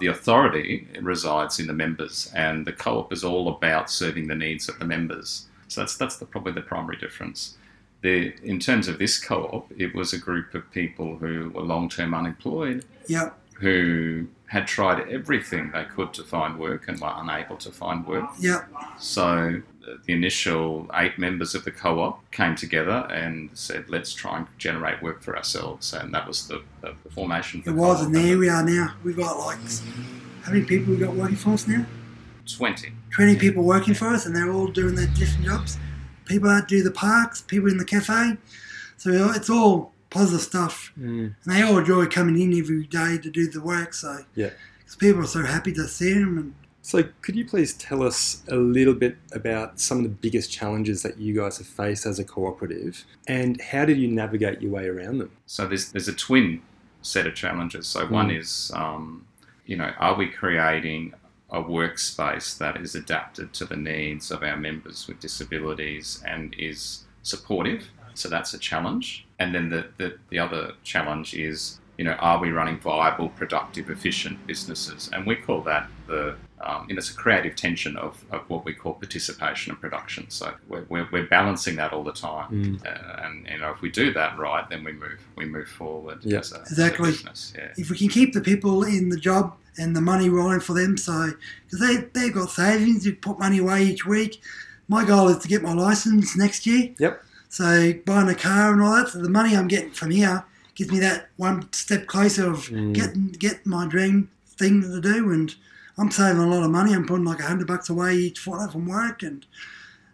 The 0.00 0.08
authority 0.08 0.88
resides 1.00 1.58
in 1.60 1.68
the 1.68 1.72
members, 1.72 2.30
and 2.34 2.66
the 2.66 2.72
co-op 2.72 3.12
is 3.12 3.24
all 3.24 3.48
about 3.48 3.88
serving 3.88 4.26
the 4.26 4.34
needs 4.34 4.68
of 4.68 4.78
the 4.78 4.84
members. 4.84 5.46
So 5.68 5.80
that's 5.80 5.96
that's 5.96 6.16
the, 6.16 6.26
probably 6.26 6.52
the 6.52 6.62
primary 6.62 6.96
difference. 6.96 7.56
The, 8.02 8.34
in 8.42 8.60
terms 8.60 8.88
of 8.88 8.98
this 8.98 9.18
co-op, 9.18 9.72
it 9.76 9.94
was 9.94 10.12
a 10.12 10.18
group 10.18 10.54
of 10.54 10.70
people 10.70 11.16
who 11.16 11.50
were 11.54 11.62
long-term 11.62 12.14
unemployed, 12.14 12.84
yeah, 13.08 13.30
who 13.54 14.26
had 14.46 14.66
tried 14.66 15.08
everything 15.08 15.72
they 15.72 15.84
could 15.84 16.12
to 16.14 16.22
find 16.22 16.58
work 16.58 16.86
and 16.88 17.00
were 17.00 17.12
unable 17.16 17.56
to 17.56 17.72
find 17.72 18.06
work. 18.06 18.28
yeah, 18.38 18.64
So 18.98 19.60
uh, 19.88 19.94
the 20.04 20.12
initial 20.12 20.88
eight 20.94 21.18
members 21.18 21.54
of 21.56 21.64
the 21.64 21.72
co-op 21.72 22.30
came 22.30 22.54
together 22.54 23.08
and 23.10 23.50
said, 23.54 23.88
"Let's 23.88 24.12
try 24.12 24.36
and 24.38 24.46
generate 24.58 25.02
work 25.02 25.22
for 25.22 25.36
ourselves," 25.36 25.92
and 25.94 26.12
that 26.14 26.28
was 26.28 26.46
the, 26.48 26.62
the, 26.82 26.94
the 27.02 27.10
formation. 27.10 27.60
It 27.60 27.64
the 27.66 27.72
was, 27.72 27.96
co-op. 27.98 28.06
and 28.06 28.14
there 28.14 28.38
we 28.38 28.48
are 28.48 28.62
now. 28.62 28.94
We've 29.02 29.16
got 29.16 29.36
like 29.38 29.58
how 30.42 30.52
many 30.52 30.64
people 30.64 30.92
we 30.94 30.98
got 31.00 31.14
working 31.16 31.36
for 31.36 31.50
us 31.54 31.66
now? 31.66 31.84
Twenty. 32.46 32.92
20 33.14 33.36
people 33.36 33.62
working 33.64 33.94
for 33.94 34.08
us, 34.08 34.26
and 34.26 34.36
they're 34.36 34.52
all 34.52 34.66
doing 34.66 34.94
their 34.94 35.06
different 35.08 35.46
jobs. 35.46 35.78
People 36.26 36.48
that 36.50 36.68
do 36.68 36.82
the 36.82 36.90
parks, 36.90 37.40
people 37.42 37.70
in 37.70 37.78
the 37.78 37.84
cafe. 37.84 38.36
So 38.96 39.30
it's 39.30 39.48
all 39.50 39.92
positive 40.10 40.40
stuff. 40.42 40.92
Mm. 40.98 41.34
And 41.44 41.54
they 41.54 41.62
all 41.62 41.78
enjoy 41.78 42.06
coming 42.06 42.40
in 42.40 42.58
every 42.58 42.84
day 42.86 43.18
to 43.18 43.30
do 43.30 43.48
the 43.50 43.60
work. 43.62 43.94
So 43.94 44.24
Yeah. 44.34 44.50
'cause 44.84 44.96
people 44.96 45.22
are 45.22 45.26
so 45.26 45.42
happy 45.42 45.72
to 45.72 45.86
see 45.88 46.12
them. 46.14 46.38
And 46.38 46.54
So, 46.82 47.02
could 47.20 47.34
you 47.34 47.44
please 47.44 47.72
tell 47.74 48.00
us 48.04 48.42
a 48.46 48.54
little 48.54 48.94
bit 48.94 49.16
about 49.32 49.80
some 49.80 49.98
of 49.98 50.04
the 50.04 50.08
biggest 50.08 50.52
challenges 50.52 51.02
that 51.02 51.18
you 51.18 51.34
guys 51.34 51.58
have 51.58 51.66
faced 51.66 52.06
as 52.06 52.20
a 52.20 52.24
cooperative, 52.24 53.04
and 53.26 53.60
how 53.60 53.84
did 53.84 53.98
you 53.98 54.06
navigate 54.06 54.62
your 54.62 54.70
way 54.70 54.86
around 54.86 55.18
them? 55.18 55.30
So 55.46 55.66
there's 55.66 55.90
there's 55.90 56.06
a 56.06 56.12
twin 56.12 56.62
set 57.02 57.26
of 57.26 57.34
challenges. 57.34 57.88
So 57.88 58.06
one 58.06 58.28
Mm. 58.28 58.38
is, 58.38 58.70
um, 58.74 59.26
you 59.66 59.76
know, 59.76 59.92
are 59.98 60.14
we 60.16 60.28
creating 60.28 61.12
a 61.50 61.62
workspace 61.62 62.58
that 62.58 62.76
is 62.76 62.94
adapted 62.94 63.52
to 63.54 63.64
the 63.64 63.76
needs 63.76 64.30
of 64.30 64.42
our 64.42 64.56
members 64.56 65.06
with 65.06 65.20
disabilities 65.20 66.22
and 66.26 66.54
is 66.58 67.04
supportive? 67.22 67.88
So 68.14 68.28
that's 68.28 68.54
a 68.54 68.58
challenge. 68.58 69.26
And 69.38 69.54
then 69.54 69.68
the, 69.68 69.88
the, 69.98 70.18
the 70.30 70.38
other 70.38 70.72
challenge 70.82 71.34
is, 71.34 71.78
you 71.98 72.04
know, 72.04 72.12
are 72.12 72.38
we 72.38 72.50
running 72.50 72.78
viable, 72.78 73.30
productive, 73.30 73.90
efficient 73.90 74.46
businesses? 74.46 75.08
And 75.12 75.26
we 75.26 75.34
call 75.36 75.62
that 75.62 75.88
the, 76.06 76.36
um, 76.60 76.86
you 76.88 76.94
know, 76.94 76.98
it's 76.98 77.10
a 77.10 77.14
creative 77.14 77.56
tension 77.56 77.96
of, 77.96 78.22
of 78.30 78.42
what 78.50 78.64
we 78.64 78.74
call 78.74 78.94
participation 78.94 79.70
and 79.72 79.80
production. 79.80 80.28
So 80.28 80.52
we're, 80.68 80.84
we're, 80.88 81.08
we're 81.10 81.26
balancing 81.26 81.76
that 81.76 81.92
all 81.92 82.04
the 82.04 82.12
time. 82.12 82.50
Mm. 82.80 82.86
Uh, 82.86 83.22
and 83.24 83.46
you 83.48 83.58
know, 83.58 83.70
if 83.70 83.80
we 83.80 83.90
do 83.90 84.12
that 84.12 84.36
right, 84.38 84.68
then 84.68 84.84
we 84.84 84.92
move 84.92 85.20
we 85.36 85.46
move 85.46 85.68
forward 85.68 86.18
Yeah. 86.22 86.38
as, 86.40 86.52
a, 86.52 86.56
as 86.56 86.60
a 86.60 86.72
Exactly. 86.72 87.10
business. 87.12 87.52
Yeah. 87.56 87.72
if 87.76 87.90
we 87.90 87.96
can 87.96 88.08
keep 88.08 88.32
the 88.34 88.40
people 88.42 88.84
in 88.84 89.08
the 89.08 89.18
job 89.18 89.54
and 89.78 89.94
the 89.96 90.00
money 90.00 90.28
rolling 90.28 90.60
for 90.60 90.74
them, 90.74 90.96
so 90.96 91.30
because 91.64 91.80
they, 91.80 91.96
they've 92.18 92.34
got 92.34 92.50
savings, 92.50 93.06
you 93.06 93.14
put 93.14 93.38
money 93.38 93.58
away 93.58 93.84
each 93.84 94.04
week. 94.06 94.40
My 94.88 95.04
goal 95.04 95.28
is 95.28 95.38
to 95.38 95.48
get 95.48 95.62
my 95.62 95.72
license 95.72 96.36
next 96.36 96.66
year. 96.66 96.94
Yep. 96.98 97.22
So 97.48 97.92
buying 98.04 98.28
a 98.28 98.34
car 98.34 98.72
and 98.72 98.82
all 98.82 98.94
that, 98.96 99.08
so 99.08 99.20
the 99.20 99.28
money 99.30 99.56
I'm 99.56 99.68
getting 99.68 99.90
from 99.90 100.10
here 100.10 100.44
gives 100.76 100.92
me 100.92 101.00
that 101.00 101.28
one 101.36 101.68
step 101.72 102.06
closer 102.06 102.48
of 102.48 102.68
Mm. 102.68 102.94
getting 102.94 103.26
getting 103.38 103.58
my 103.64 103.86
dream 103.88 104.28
thing 104.58 104.82
to 104.82 105.00
do. 105.00 105.30
And 105.32 105.52
I'm 105.98 106.10
saving 106.12 106.40
a 106.42 106.46
lot 106.46 106.62
of 106.62 106.70
money. 106.70 106.94
I'm 106.94 107.06
putting 107.06 107.24
like 107.24 107.40
a 107.40 107.44
hundred 107.50 107.66
bucks 107.66 107.88
away 107.90 108.14
each 108.16 108.38
fortnight 108.38 108.70
from 108.72 108.86
work, 108.86 109.22
and 109.24 109.44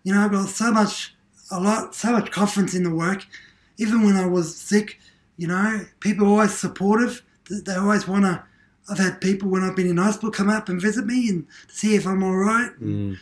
you 0.05 0.15
know 0.15 0.25
I've 0.25 0.33
got 0.33 0.49
so 0.49 0.73
much, 0.73 1.15
a 1.51 1.61
lot, 1.61 1.95
so 1.95 2.13
much 2.13 2.31
confidence 2.31 2.75
in 2.75 2.85
the 2.85 2.95
work. 2.95 3.27
Even 3.79 4.03
when 4.05 4.17
I 4.17 4.27
was 4.27 4.57
sick, 4.57 4.99
you 5.37 5.49
know, 5.49 5.85
people 6.01 6.27
are 6.27 6.31
always 6.31 6.55
supportive. 6.55 7.23
They- 7.51 7.61
They 7.67 7.75
always 7.75 8.07
want 8.09 8.25
to. 8.25 8.43
I've 8.89 8.99
had 8.99 9.21
people 9.21 9.49
when 9.49 9.63
I've 9.63 9.77
been 9.77 9.87
in 9.89 9.97
hospital 9.97 10.31
come 10.31 10.49
up 10.49 10.69
and 10.69 10.81
visit 10.81 11.07
me 11.07 11.29
and 11.29 11.47
see 11.69 11.95
if 11.95 12.07
I'm 12.07 12.23
all 12.23 12.37
right. 12.37 12.71
Mm, 12.81 13.17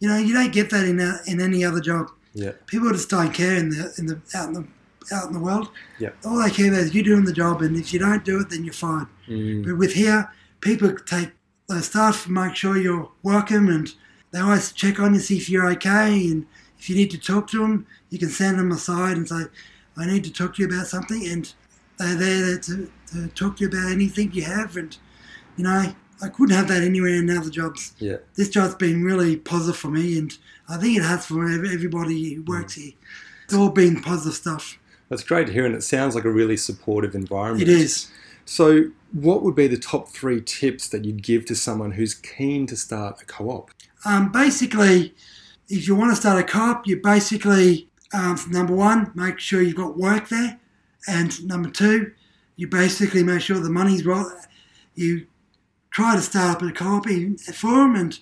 You 0.00 0.08
know, 0.08 0.16
you 0.18 0.34
don't 0.34 0.52
get 0.52 0.68
that 0.70 0.84
in 0.84 1.00
a, 1.00 1.20
in 1.26 1.40
any 1.40 1.64
other 1.64 1.80
job. 1.80 2.10
yeah. 2.34 2.52
People 2.66 2.90
just 2.92 3.08
don't 3.08 3.32
care 3.32 3.56
in 3.56 3.70
the 3.70 3.92
in 3.98 4.06
the 4.06 4.18
out 4.34 4.48
in 4.48 4.54
the 4.54 4.64
out 5.12 5.26
in 5.26 5.32
the 5.32 5.40
world. 5.40 5.70
Yeah. 5.98 6.10
All 6.24 6.42
they 6.42 6.50
care 6.50 6.68
about 6.68 6.80
is 6.80 6.94
you 6.94 7.02
doing 7.02 7.24
the 7.24 7.32
job, 7.32 7.62
and 7.62 7.76
if 7.76 7.92
you 7.92 7.98
don't 7.98 8.24
do 8.24 8.40
it, 8.40 8.50
then 8.50 8.64
you're 8.64 8.72
fine. 8.72 9.06
Mm, 9.28 9.64
But 9.64 9.78
with 9.78 9.92
here, 9.94 10.30
people 10.60 10.94
take 10.94 11.30
the 11.68 11.82
staff, 11.82 12.28
make 12.28 12.54
sure 12.54 12.76
you're 12.76 13.10
welcome, 13.22 13.68
and 13.68 13.92
they 14.30 14.40
always 14.40 14.72
check 14.72 15.00
on 15.00 15.14
you, 15.14 15.20
see 15.20 15.36
if 15.36 15.48
you're 15.50 15.68
okay, 15.70 16.28
and 16.30 16.46
if 16.78 16.88
you 16.90 16.96
need 16.96 17.10
to 17.10 17.18
talk 17.18 17.48
to 17.48 17.58
them, 17.60 17.86
you 18.10 18.18
can 18.18 18.28
send 18.28 18.58
them 18.58 18.72
aside 18.72 19.16
and 19.16 19.28
say, 19.28 19.44
"I 19.96 20.06
need 20.06 20.24
to 20.24 20.32
talk 20.32 20.54
to 20.56 20.62
you 20.62 20.68
about 20.68 20.86
something," 20.86 21.26
and 21.26 21.52
they're 21.98 22.14
there 22.14 22.58
to, 22.58 22.90
to 23.12 23.28
talk 23.28 23.56
to 23.56 23.64
you 23.64 23.68
about 23.68 23.90
anything 23.90 24.32
you 24.32 24.44
have, 24.44 24.76
and 24.76 24.96
you 25.56 25.64
know. 25.64 25.94
I 26.22 26.28
couldn't 26.28 26.56
have 26.56 26.68
that 26.68 26.82
anywhere 26.82 27.16
in 27.16 27.28
other 27.28 27.50
jobs 27.50 27.92
yeah. 27.98 28.16
this 28.36 28.48
job's 28.48 28.74
been 28.74 29.04
really 29.04 29.36
positive 29.36 29.76
for 29.76 29.88
me, 29.90 30.16
and 30.16 30.32
I 30.66 30.78
think 30.78 30.96
it 30.96 31.02
has 31.02 31.26
for 31.26 31.44
everybody 31.44 32.32
who 32.32 32.42
works 32.42 32.72
here. 32.72 32.92
It's 33.44 33.52
all 33.52 33.68
been 33.68 34.00
positive 34.00 34.32
stuff. 34.34 34.78
That's 35.08 35.22
great 35.22 35.46
to 35.46 35.52
hear, 35.52 35.64
and 35.64 35.74
it 35.74 35.82
sounds 35.82 36.14
like 36.14 36.24
a 36.24 36.30
really 36.30 36.56
supportive 36.56 37.14
environment. 37.14 37.62
It 37.62 37.68
is. 37.68 38.10
So, 38.44 38.90
what 39.12 39.42
would 39.42 39.54
be 39.54 39.66
the 39.66 39.78
top 39.78 40.08
three 40.08 40.40
tips 40.40 40.88
that 40.88 41.04
you'd 41.04 41.22
give 41.22 41.46
to 41.46 41.54
someone 41.54 41.92
who's 41.92 42.14
keen 42.14 42.66
to 42.68 42.76
start 42.76 43.22
a 43.22 43.24
co-op? 43.24 43.70
Um, 44.04 44.30
basically, 44.30 45.14
if 45.68 45.86
you 45.86 45.94
want 45.94 46.12
to 46.12 46.16
start 46.16 46.38
a 46.38 46.44
co-op, 46.44 46.86
you 46.86 46.96
basically 47.00 47.88
um, 48.12 48.38
number 48.50 48.74
one, 48.74 49.12
make 49.14 49.38
sure 49.38 49.60
you've 49.60 49.76
got 49.76 49.96
work 49.96 50.28
there, 50.28 50.58
and 51.08 51.44
number 51.46 51.70
two, 51.70 52.12
you 52.56 52.68
basically 52.68 53.22
make 53.22 53.42
sure 53.42 53.58
the 53.58 53.70
money's 53.70 54.06
right. 54.06 54.26
You 54.94 55.26
try 55.90 56.14
to 56.16 56.22
start 56.22 56.56
up 56.56 56.62
a 56.62 56.72
co-op 56.72 57.06
in- 57.08 57.38
for 57.38 57.74
them, 57.74 57.94
and 57.96 58.18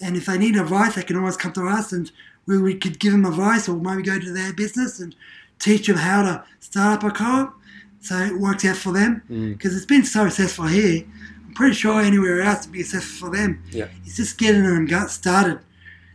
and 0.00 0.16
if 0.16 0.26
they 0.26 0.38
need 0.38 0.56
advice, 0.56 0.94
they 0.94 1.02
can 1.02 1.16
always 1.16 1.36
come 1.36 1.52
to 1.52 1.66
us, 1.66 1.92
and 1.92 2.10
we, 2.46 2.58
we 2.58 2.74
could 2.74 2.98
give 2.98 3.12
them 3.12 3.24
advice, 3.24 3.68
or 3.68 3.76
maybe 3.76 4.02
go 4.02 4.18
to 4.18 4.32
their 4.32 4.52
business 4.52 5.00
and 5.00 5.14
teach 5.58 5.86
them 5.86 5.96
how 5.96 6.22
to 6.22 6.44
start 6.60 7.04
up 7.04 7.10
a 7.10 7.14
co-op, 7.14 7.54
so 8.00 8.16
it 8.16 8.38
works 8.38 8.64
out 8.64 8.76
for 8.76 8.92
them. 8.92 9.22
Mm. 9.30 9.52
Because 9.52 9.76
it's 9.76 9.86
been 9.86 10.04
so 10.04 10.28
successful 10.28 10.66
here, 10.66 11.04
I'm 11.46 11.54
pretty 11.54 11.74
sure 11.74 12.00
anywhere 12.00 12.42
else 12.42 12.66
would 12.66 12.72
be 12.72 12.82
successful 12.82 13.28
for 13.28 13.36
them. 13.36 13.62
Yeah. 13.70 13.88
It's 14.04 14.16
just 14.16 14.38
getting 14.38 14.64
them 14.64 14.86
got 14.86 15.10
started, 15.10 15.60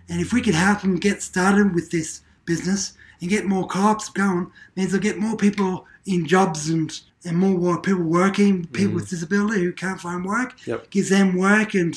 and 0.10 0.22
if 0.22 0.34
we 0.34 0.42
could 0.42 0.56
help 0.56 0.82
them 0.82 0.98
get 0.98 1.22
started 1.22 1.74
with 1.74 1.92
this 1.92 2.22
business 2.46 2.94
and 3.22 3.30
get 3.30 3.46
more 3.46 3.68
co-ops 3.68 4.10
going, 4.10 4.52
means 4.76 4.92
they'll 4.92 5.02
get 5.02 5.18
more 5.18 5.38
people 5.38 5.86
in 6.06 6.26
jobs 6.26 6.70
and 6.70 7.00
and 7.26 7.38
more 7.38 7.82
people 7.82 8.04
working, 8.04 8.66
people 8.68 8.96
with 8.96 9.10
disability 9.10 9.62
who 9.62 9.72
can't 9.72 10.00
find 10.00 10.26
work. 10.26 10.56
Yep. 10.68 10.90
Gives 10.90 11.10
them 11.10 11.38
work 11.38 11.74
and 11.74 11.96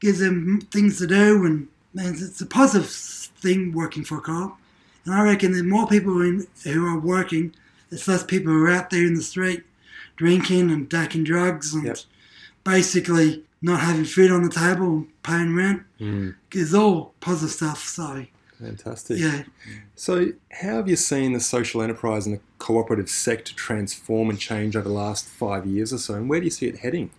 gives 0.00 0.20
them 0.20 0.60
things 0.70 0.98
to 0.98 1.06
do, 1.06 1.44
and 1.44 1.68
means 1.94 2.22
it's 2.22 2.40
a 2.40 2.46
positive 2.46 2.90
thing 2.90 3.72
working 3.72 4.04
for 4.04 4.18
a 4.18 4.20
co-op. 4.20 4.58
And 5.08 5.16
I 5.16 5.22
reckon 5.24 5.52
the 5.52 5.62
more 5.62 5.86
people 5.86 6.20
in, 6.20 6.46
who 6.64 6.86
are 6.86 6.98
working, 7.00 7.54
there's 7.88 8.06
less 8.06 8.22
people 8.22 8.52
who 8.52 8.62
are 8.66 8.70
out 8.70 8.90
there 8.90 9.06
in 9.06 9.14
the 9.14 9.22
street 9.22 9.62
drinking 10.16 10.70
and 10.70 10.90
taking 10.90 11.24
drugs 11.24 11.72
and 11.72 11.86
Yep. 11.86 11.96
basically 12.62 13.42
not 13.62 13.80
having 13.80 14.04
food 14.04 14.30
on 14.30 14.42
the 14.42 14.50
table 14.50 14.86
and 14.98 15.22
paying 15.22 15.54
rent. 15.54 15.82
Mm. 15.98 16.34
It's 16.52 16.74
all 16.74 17.14
positive 17.20 17.50
stuff. 17.54 17.82
So 17.88 18.26
Fantastic. 18.60 19.18
yeah, 19.18 19.44
So, 19.94 20.32
how 20.52 20.76
have 20.76 20.88
you 20.88 20.96
seen 20.96 21.32
the 21.32 21.40
social 21.40 21.80
enterprise 21.80 22.26
and 22.26 22.36
the 22.36 22.40
cooperative 22.58 23.08
sector 23.08 23.54
transform 23.54 24.28
and 24.28 24.38
change 24.38 24.76
over 24.76 24.88
the 24.88 24.94
last 24.94 25.26
five 25.26 25.64
years 25.64 25.90
or 25.92 25.98
so, 25.98 26.14
and 26.16 26.28
where 26.28 26.40
do 26.40 26.44
you 26.44 26.50
see 26.50 26.66
it 26.66 26.78
heading? 26.80 27.10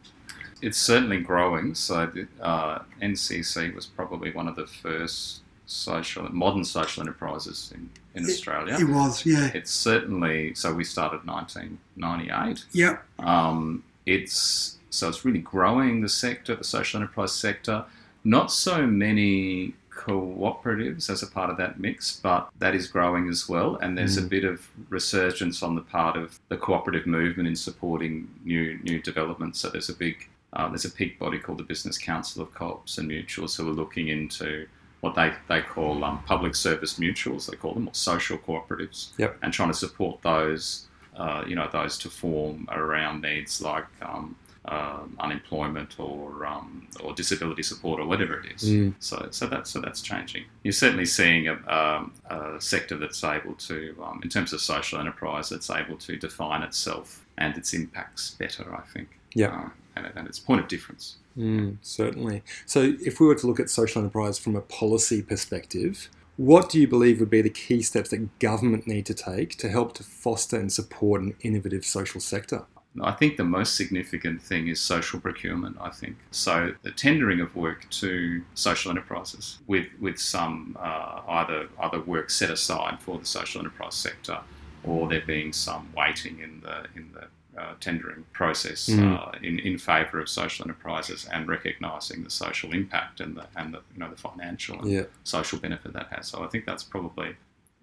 It's 0.61 0.77
certainly 0.77 1.21
growing. 1.21 1.73
So 1.73 2.05
the, 2.07 2.27
uh, 2.45 2.83
NCC 3.01 3.73
was 3.73 3.85
probably 3.85 4.31
one 4.31 4.47
of 4.49 4.55
the 4.57 4.67
first 4.67 5.39
social, 5.69 6.27
modern 6.33 6.63
social 6.65 7.01
enterprises 7.01 7.71
in, 7.75 7.89
in 8.15 8.25
Australia. 8.29 8.77
it 8.79 8.89
was. 8.89 9.25
Yeah, 9.25 9.51
It's 9.53 9.71
certainly 9.71 10.53
so. 10.55 10.73
We 10.73 10.83
started 10.83 11.25
1998. 11.27 12.65
yep, 12.71 13.03
Um, 13.19 13.83
it's 14.05 14.77
so 14.89 15.07
it's 15.09 15.23
really 15.23 15.39
growing 15.39 16.01
the 16.01 16.09
sector, 16.09 16.55
the 16.55 16.63
social 16.63 16.99
enterprise 16.99 17.31
sector. 17.33 17.85
Not 18.23 18.51
so 18.51 18.85
many 18.87 19.75
cooperatives 19.91 21.09
as 21.09 21.21
a 21.23 21.27
part 21.27 21.49
of 21.49 21.57
that 21.57 21.79
mix, 21.79 22.19
but 22.21 22.49
that 22.57 22.73
is 22.73 22.87
growing 22.87 23.29
as 23.29 23.47
well. 23.47 23.75
And 23.77 23.97
there's 23.97 24.17
a 24.17 24.21
bit 24.21 24.45
of 24.45 24.67
resurgence 24.89 25.61
on 25.61 25.75
the 25.75 25.81
part 25.81 26.17
of 26.17 26.39
the 26.49 26.57
cooperative 26.57 27.05
movement 27.05 27.47
in 27.47 27.55
supporting 27.55 28.27
new 28.43 28.79
new 28.83 28.99
developments. 29.01 29.59
So 29.59 29.69
there's 29.69 29.89
a 29.89 29.93
big 29.95 30.27
uh, 30.53 30.67
there's 30.69 30.85
a 30.85 30.91
peak 30.91 31.19
body 31.19 31.37
called 31.37 31.59
the 31.59 31.63
Business 31.63 31.97
Council 31.97 32.41
of 32.41 32.51
Co-ops 32.55 32.97
and 32.97 33.09
Mutuals 33.09 33.55
who 33.55 33.69
are 33.69 33.73
looking 33.73 34.07
into 34.07 34.67
what 35.01 35.15
they, 35.15 35.33
they 35.47 35.61
call 35.61 36.03
um, 36.03 36.21
public 36.23 36.55
service 36.55 36.99
mutuals, 36.99 37.49
they 37.49 37.55
call 37.57 37.73
them, 37.73 37.87
or 37.87 37.93
social 37.93 38.37
cooperatives, 38.37 39.09
Yep. 39.17 39.37
and 39.41 39.53
trying 39.53 39.69
to 39.69 39.77
support 39.77 40.21
those, 40.21 40.87
uh, 41.15 41.43
you 41.47 41.55
know, 41.55 41.69
those 41.71 41.97
to 41.99 42.09
form 42.09 42.67
around 42.71 43.21
needs 43.21 43.61
like 43.61 43.85
um, 44.01 44.35
um 44.65 45.15
unemployment 45.21 45.97
or 45.99 46.45
um, 46.45 46.85
or 47.01 47.13
disability 47.13 47.63
support 47.63 47.97
or 48.01 48.05
whatever 48.05 48.41
it 48.41 48.51
is. 48.55 48.63
Mm. 48.69 48.93
So 48.99 49.29
so 49.31 49.47
that's 49.47 49.69
so 49.71 49.79
that's 49.79 50.01
changing. 50.01 50.43
You're 50.63 50.73
certainly 50.73 51.05
seeing 51.05 51.47
a, 51.47 51.53
um, 51.73 52.11
a 52.29 52.59
sector 52.59 52.97
that's 52.97 53.23
able 53.23 53.53
to, 53.53 53.95
um, 54.03 54.19
in 54.21 54.29
terms 54.29 54.51
of 54.51 54.59
social 54.59 54.99
enterprise, 54.99 55.47
that's 55.49 55.69
able 55.69 55.95
to 55.97 56.17
define 56.17 56.61
itself 56.61 57.25
and 57.37 57.57
its 57.57 57.73
impacts 57.73 58.31
better. 58.31 58.75
I 58.75 58.81
think. 58.81 59.17
Yep. 59.35 59.51
Uh, 59.53 59.69
and, 59.95 60.11
and 60.15 60.27
its 60.27 60.39
point 60.39 60.59
of 60.61 60.67
difference. 60.67 61.15
Mm, 61.39 61.77
certainly. 61.81 62.43
So, 62.65 62.95
if 62.99 63.19
we 63.19 63.25
were 63.25 63.35
to 63.35 63.47
look 63.47 63.61
at 63.61 63.69
social 63.69 64.01
enterprise 64.01 64.37
from 64.37 64.57
a 64.57 64.61
policy 64.61 65.21
perspective, 65.21 66.09
what 66.35 66.69
do 66.69 66.79
you 66.79 66.87
believe 66.87 67.19
would 67.19 67.29
be 67.29 67.41
the 67.41 67.49
key 67.49 67.81
steps 67.81 68.09
that 68.09 68.39
government 68.39 68.87
need 68.87 69.05
to 69.05 69.13
take 69.13 69.57
to 69.57 69.69
help 69.69 69.93
to 69.95 70.03
foster 70.03 70.59
and 70.59 70.71
support 70.71 71.21
an 71.21 71.35
innovative 71.41 71.85
social 71.85 72.19
sector? 72.19 72.65
I 73.01 73.11
think 73.11 73.37
the 73.37 73.43
most 73.43 73.75
significant 73.75 74.41
thing 74.41 74.67
is 74.67 74.81
social 74.81 75.19
procurement. 75.19 75.77
I 75.79 75.89
think 75.89 76.17
so. 76.31 76.73
The 76.81 76.91
tendering 76.91 77.39
of 77.39 77.55
work 77.55 77.89
to 77.89 78.41
social 78.53 78.91
enterprises 78.91 79.59
with 79.67 79.87
with 79.99 80.19
some 80.19 80.75
uh, 80.79 81.21
either 81.27 81.69
either 81.81 82.01
work 82.01 82.29
set 82.29 82.49
aside 82.49 82.99
for 82.99 83.17
the 83.17 83.25
social 83.25 83.61
enterprise 83.61 83.95
sector, 83.95 84.39
or 84.83 85.07
there 85.07 85.23
being 85.25 85.53
some 85.53 85.89
weighting 85.95 86.39
in 86.39 86.61
the 86.61 86.85
in 86.95 87.11
the 87.13 87.27
uh, 87.59 87.73
tendering 87.79 88.23
process 88.33 88.87
Mm. 88.89 89.01
uh, 89.17 89.31
in 89.43 89.59
in 89.59 89.77
favour 89.77 90.17
of 90.23 90.27
social 90.29 90.65
enterprises 90.65 91.27
and 91.33 91.47
recognising 91.47 92.23
the 92.23 92.29
social 92.29 92.69
impact 92.79 93.19
and 93.23 93.35
the 93.37 93.45
and 93.59 93.73
the 93.73 93.81
you 93.93 93.99
know 94.01 94.09
the 94.09 94.21
financial 94.29 94.79
and 94.81 94.89
Yeah. 94.91 95.03
social 95.23 95.59
benefit 95.59 95.91
that 95.93 96.07
has. 96.13 96.27
So 96.27 96.43
I 96.45 96.47
think 96.51 96.65
that's 96.65 96.83
probably 96.83 97.35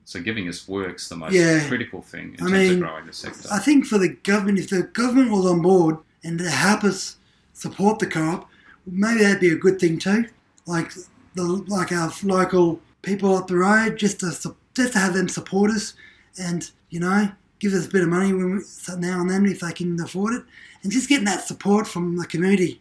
so 0.04 0.20
giving 0.28 0.48
us 0.48 0.58
work's 0.68 1.08
the 1.08 1.16
most 1.16 1.34
Yeah. 1.34 1.66
critical 1.68 2.00
thing 2.12 2.26
in 2.38 2.46
I 2.46 2.50
terms 2.50 2.52
mean, 2.52 2.72
of 2.74 2.80
growing 2.80 3.06
the 3.06 3.12
sector. 3.12 3.48
I 3.52 3.58
think 3.58 3.86
for 3.86 3.98
the 3.98 4.10
government, 4.30 4.58
if 4.58 4.68
the 4.70 4.82
government 5.00 5.30
was 5.30 5.44
on 5.46 5.60
board 5.62 5.96
and 6.24 6.38
to 6.38 6.48
help 6.50 6.84
us 6.84 7.16
support 7.52 7.98
the 7.98 8.06
co-op, 8.06 8.48
maybe 8.86 9.20
that'd 9.24 9.40
be 9.40 9.50
a 9.50 9.56
good 9.66 9.78
thing 9.80 9.98
too. 9.98 10.26
Like 10.66 10.92
the 11.34 11.42
like 11.76 11.90
our 11.92 12.10
local 12.22 12.80
people 13.02 13.36
up 13.36 13.46
the 13.48 13.56
road, 13.56 13.96
just 13.98 14.20
to 14.20 14.28
just 14.74 14.92
to 14.92 14.98
have 14.98 15.14
them 15.14 15.28
support 15.28 15.70
us, 15.70 15.94
and 16.38 16.70
you 16.90 17.00
know, 17.00 17.20
give 17.58 17.72
us 17.72 17.86
a 17.86 17.90
bit 17.90 18.02
of 18.02 18.08
money 18.08 18.32
when 18.32 18.56
we, 18.56 18.60
so 18.62 18.96
now 18.96 19.20
and 19.20 19.30
then 19.30 19.46
if 19.46 19.60
they 19.60 19.72
can 19.72 19.98
afford 20.00 20.34
it, 20.34 20.42
and 20.82 20.92
just 20.92 21.08
getting 21.08 21.24
that 21.24 21.46
support 21.46 21.86
from 21.86 22.16
the 22.16 22.26
community. 22.26 22.80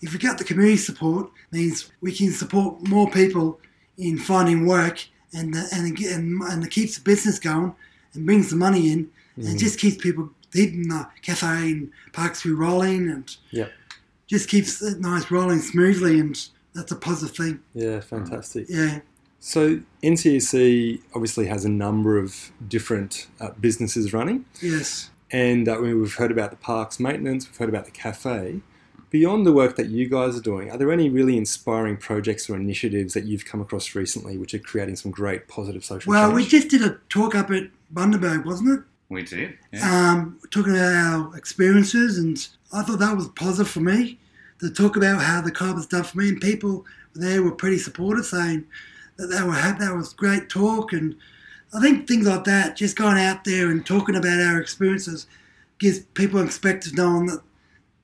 If 0.00 0.12
we 0.12 0.18
got 0.18 0.38
the 0.38 0.44
community 0.44 0.76
support, 0.76 1.30
means 1.50 1.90
we 2.00 2.12
can 2.12 2.30
support 2.32 2.86
more 2.88 3.10
people 3.10 3.60
in 3.96 4.18
finding 4.18 4.66
work, 4.66 5.06
and 5.32 5.54
uh, 5.54 5.58
the, 5.58 5.68
and 5.72 5.98
and 5.98 6.42
and 6.42 6.64
it 6.64 6.70
keeps 6.70 6.96
the 6.96 7.04
business 7.04 7.38
going 7.38 7.74
and 8.14 8.26
brings 8.26 8.50
the 8.50 8.56
money 8.56 8.92
in, 8.92 9.10
and 9.36 9.46
mm. 9.46 9.58
just 9.58 9.78
keeps 9.78 9.96
people 10.02 10.30
keeping 10.52 10.88
the 10.88 11.08
cafe 11.22 11.72
and 11.72 11.90
Park 12.12 12.34
Street 12.36 12.52
rolling, 12.52 13.08
and 13.10 13.36
Yeah. 13.50 13.68
just 14.26 14.48
keeps 14.48 14.80
it 14.82 15.00
nice 15.00 15.30
rolling 15.30 15.60
smoothly, 15.60 16.20
and 16.20 16.36
that's 16.74 16.92
a 16.92 16.96
positive 16.96 17.36
thing. 17.36 17.60
Yeah, 17.74 18.00
fantastic. 18.00 18.66
Yeah, 18.68 19.00
So, 19.46 19.80
NCEC 20.02 21.02
obviously 21.14 21.46
has 21.48 21.66
a 21.66 21.68
number 21.68 22.16
of 22.18 22.50
different 22.66 23.26
uh, 23.40 23.50
businesses 23.60 24.14
running, 24.14 24.46
yes, 24.62 25.10
and 25.30 25.68
uh, 25.68 25.76
we- 25.82 25.92
we've 25.92 26.14
heard 26.14 26.30
about 26.30 26.50
the 26.50 26.56
parks 26.56 26.98
maintenance, 26.98 27.46
we've 27.46 27.58
heard 27.58 27.68
about 27.68 27.84
the 27.84 27.90
cafe. 27.90 28.60
beyond 29.10 29.44
the 29.46 29.52
work 29.52 29.76
that 29.76 29.88
you 29.90 30.08
guys 30.08 30.34
are 30.38 30.40
doing, 30.40 30.70
are 30.70 30.78
there 30.78 30.90
any 30.90 31.10
really 31.10 31.36
inspiring 31.36 31.96
projects 31.98 32.48
or 32.48 32.56
initiatives 32.56 33.12
that 33.12 33.24
you've 33.24 33.44
come 33.44 33.60
across 33.60 33.94
recently 33.94 34.38
which 34.38 34.54
are 34.54 34.58
creating 34.58 34.96
some 34.96 35.10
great 35.12 35.46
positive 35.46 35.84
social 35.84 36.10
Well, 36.10 36.30
change? 36.30 36.36
we 36.36 36.46
just 36.48 36.68
did 36.70 36.82
a 36.82 36.98
talk 37.10 37.34
up 37.34 37.50
at 37.50 37.64
Bundaberg, 37.92 38.46
wasn't 38.46 38.70
it? 38.78 38.80
We 39.10 39.22
did. 39.24 39.58
Yeah. 39.74 40.12
um, 40.12 40.40
talking 40.50 40.72
about 40.72 41.04
our 41.04 41.36
experiences, 41.36 42.16
and 42.16 42.36
I 42.72 42.82
thought 42.82 42.98
that 43.00 43.14
was 43.14 43.28
positive 43.28 43.68
for 43.70 43.80
me 43.80 44.18
to 44.60 44.70
talk 44.70 44.96
about 44.96 45.20
how 45.20 45.42
the 45.42 45.52
club 45.52 45.76
has 45.76 45.86
done 45.86 46.02
for 46.04 46.16
me. 46.18 46.30
And 46.30 46.40
people 46.40 46.86
there 47.14 47.42
were 47.42 47.52
pretty 47.52 47.78
supportive, 47.78 48.24
saying 48.24 48.64
that 49.16 49.26
they 49.28 49.42
were 49.42 49.52
happy. 49.52 49.84
That 49.84 49.94
was 49.96 50.12
great 50.12 50.48
talk, 50.48 50.92
and 50.92 51.16
I 51.72 51.80
think 51.80 52.06
things 52.06 52.26
like 52.26 52.44
that, 52.44 52.76
just 52.76 52.96
going 52.96 53.18
out 53.18 53.44
there 53.44 53.70
and 53.70 53.84
talking 53.84 54.16
about 54.16 54.40
our 54.40 54.60
experiences, 54.60 55.26
gives 55.78 56.00
people 56.14 56.40
a 56.40 56.44
perspective, 56.44 56.94
knowing 56.94 57.26
that 57.26 57.42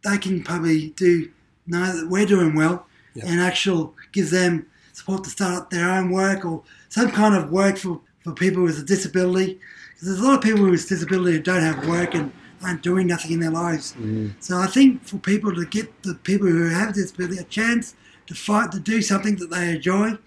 they 0.04 0.18
can 0.18 0.42
probably 0.42 0.90
do 0.90 1.30
know 1.66 1.96
that 1.96 2.08
we're 2.08 2.26
doing 2.26 2.54
well, 2.54 2.86
Yeah. 3.14 3.24
and 3.26 3.40
actual 3.40 3.94
gives 4.12 4.30
them 4.30 4.66
support 4.92 5.24
to 5.24 5.30
start 5.30 5.54
up 5.54 5.70
their 5.70 5.88
own 5.90 6.10
work 6.10 6.44
or 6.44 6.62
some 6.88 7.10
kind 7.10 7.34
of 7.34 7.50
work 7.50 7.76
for, 7.78 8.00
for 8.24 8.32
people 8.32 8.62
with 8.62 8.78
a 8.78 8.82
disability. 8.82 9.58
Because 9.94 10.08
there's 10.08 10.20
a 10.20 10.24
lot 10.24 10.34
of 10.34 10.42
people 10.42 10.68
with 10.68 10.88
disability 10.88 11.36
who 11.36 11.42
don't 11.42 11.62
have 11.62 11.86
work 11.86 12.14
and 12.14 12.32
aren't 12.62 12.82
doing 12.82 13.06
nothing 13.06 13.32
in 13.32 13.40
their 13.40 13.50
lives. 13.50 13.94
Mm. 13.98 14.32
So 14.40 14.58
I 14.58 14.66
think 14.66 15.04
for 15.04 15.18
people 15.18 15.54
to 15.54 15.64
get 15.64 16.02
the 16.02 16.14
people 16.14 16.48
who 16.48 16.68
have 16.68 16.92
disability 16.94 17.38
a 17.38 17.44
chance 17.44 17.94
to 18.26 18.34
fight 18.34 18.72
to 18.72 18.80
do 18.80 19.00
something 19.00 19.36
that 19.36 19.50
they 19.50 19.70
enjoy, 19.76 20.18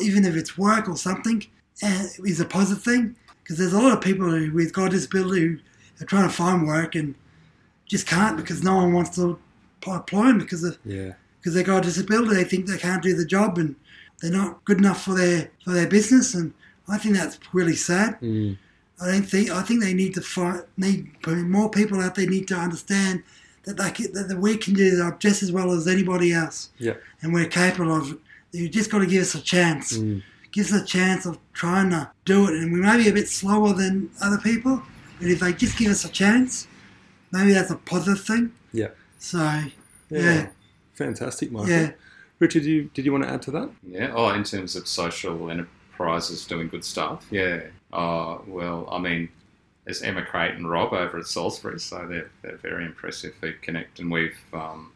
even 0.00 0.24
if 0.24 0.36
it's 0.36 0.58
work 0.58 0.88
or 0.88 0.96
something, 0.96 1.44
and 1.82 2.08
is 2.24 2.40
a 2.40 2.44
positive 2.44 2.82
thing. 2.82 3.16
Because 3.42 3.58
there's 3.58 3.72
a 3.72 3.80
lot 3.80 3.92
of 3.92 4.00
people 4.00 4.30
who, 4.30 4.52
with 4.52 4.72
got 4.72 4.90
disability 4.92 5.40
who 5.40 5.58
are 6.00 6.06
trying 6.06 6.28
to 6.28 6.34
find 6.34 6.66
work 6.66 6.94
and 6.94 7.14
just 7.86 8.06
can't 8.06 8.36
because 8.36 8.62
no 8.62 8.76
one 8.76 8.92
wants 8.92 9.16
to 9.16 9.38
employ 9.86 10.26
them 10.26 10.38
because 10.38 10.62
of 10.62 10.78
yeah. 10.84 11.12
because 11.38 11.54
they 11.54 11.62
got 11.62 11.78
a 11.78 11.88
disability. 11.88 12.34
They 12.36 12.44
think 12.44 12.66
they 12.66 12.78
can't 12.78 13.02
do 13.02 13.16
the 13.16 13.24
job 13.24 13.58
and 13.58 13.74
they're 14.20 14.30
not 14.30 14.64
good 14.64 14.78
enough 14.78 15.02
for 15.02 15.14
their 15.14 15.50
for 15.64 15.72
their 15.72 15.88
business. 15.88 16.34
And 16.34 16.54
I 16.88 16.98
think 16.98 17.16
that's 17.16 17.38
really 17.52 17.74
sad. 17.74 18.20
Mm. 18.20 18.56
I 19.02 19.10
don't 19.10 19.22
think 19.22 19.50
I 19.50 19.62
think 19.62 19.82
they 19.82 19.94
need 19.94 20.14
to 20.14 20.20
find 20.20 20.62
need 20.76 21.10
more 21.26 21.70
people 21.70 22.00
out 22.00 22.14
there 22.14 22.26
need 22.26 22.46
to 22.48 22.54
understand 22.54 23.24
that 23.64 23.76
they 23.76 23.90
can, 23.90 24.12
that 24.12 24.38
we 24.38 24.56
can 24.56 24.74
do 24.74 24.90
the 24.90 24.98
job 24.98 25.20
just 25.20 25.42
as 25.42 25.50
well 25.50 25.72
as 25.72 25.88
anybody 25.88 26.32
else. 26.32 26.70
Yeah. 26.78 26.94
And 27.22 27.34
we're 27.34 27.46
capable 27.46 27.94
of. 27.94 28.18
It. 28.52 28.58
You 28.58 28.68
just 28.68 28.90
got 28.90 28.98
to 29.00 29.06
give 29.06 29.22
us 29.22 29.34
a 29.34 29.40
chance. 29.40 29.96
Mm. 29.98 30.22
Give 30.52 30.66
us 30.66 30.72
a 30.72 30.84
chance 30.84 31.26
of 31.26 31.38
trying 31.52 31.90
to 31.90 32.10
do 32.24 32.44
it. 32.48 32.54
And 32.54 32.72
we 32.72 32.80
may 32.80 32.96
be 32.96 33.08
a 33.08 33.12
bit 33.12 33.28
slower 33.28 33.72
than 33.72 34.10
other 34.20 34.38
people, 34.38 34.82
but 35.20 35.28
if 35.28 35.40
they 35.40 35.52
just 35.52 35.78
give 35.78 35.90
us 35.90 36.04
a 36.04 36.08
chance, 36.08 36.66
maybe 37.30 37.52
that's 37.52 37.70
a 37.70 37.76
positive 37.76 38.24
thing. 38.24 38.52
Yeah. 38.72 38.88
So 39.18 39.38
Yeah. 39.38 39.68
Yeah. 40.10 40.46
Fantastic, 40.94 41.50
Michael. 41.52 41.70
yeah, 41.70 41.92
Richard, 42.40 42.62
did 42.64 42.68
you, 42.68 42.90
did 42.92 43.04
you 43.06 43.12
want 43.12 43.24
to 43.24 43.30
add 43.30 43.40
to 43.42 43.50
that? 43.52 43.70
Yeah. 43.86 44.12
Oh, 44.14 44.28
in 44.30 44.44
terms 44.44 44.76
of 44.76 44.86
social 44.86 45.50
enterprises 45.50 46.44
doing 46.46 46.68
good 46.68 46.84
stuff. 46.84 47.26
Yeah. 47.30 47.62
Uh, 47.92 48.38
well, 48.46 48.86
I 48.90 48.98
mean, 48.98 49.28
there's 49.84 50.02
Emma-Kate 50.02 50.54
and 50.54 50.68
Rob 50.68 50.92
over 50.92 51.18
at 51.18 51.26
Salisbury, 51.26 51.80
so 51.80 52.06
they're, 52.06 52.30
they're 52.42 52.58
very 52.58 52.84
impressive. 52.84 53.34
Food 53.40 53.62
Connect, 53.62 53.98
and 53.98 54.10
we've 54.10 54.36
um, 54.52 54.92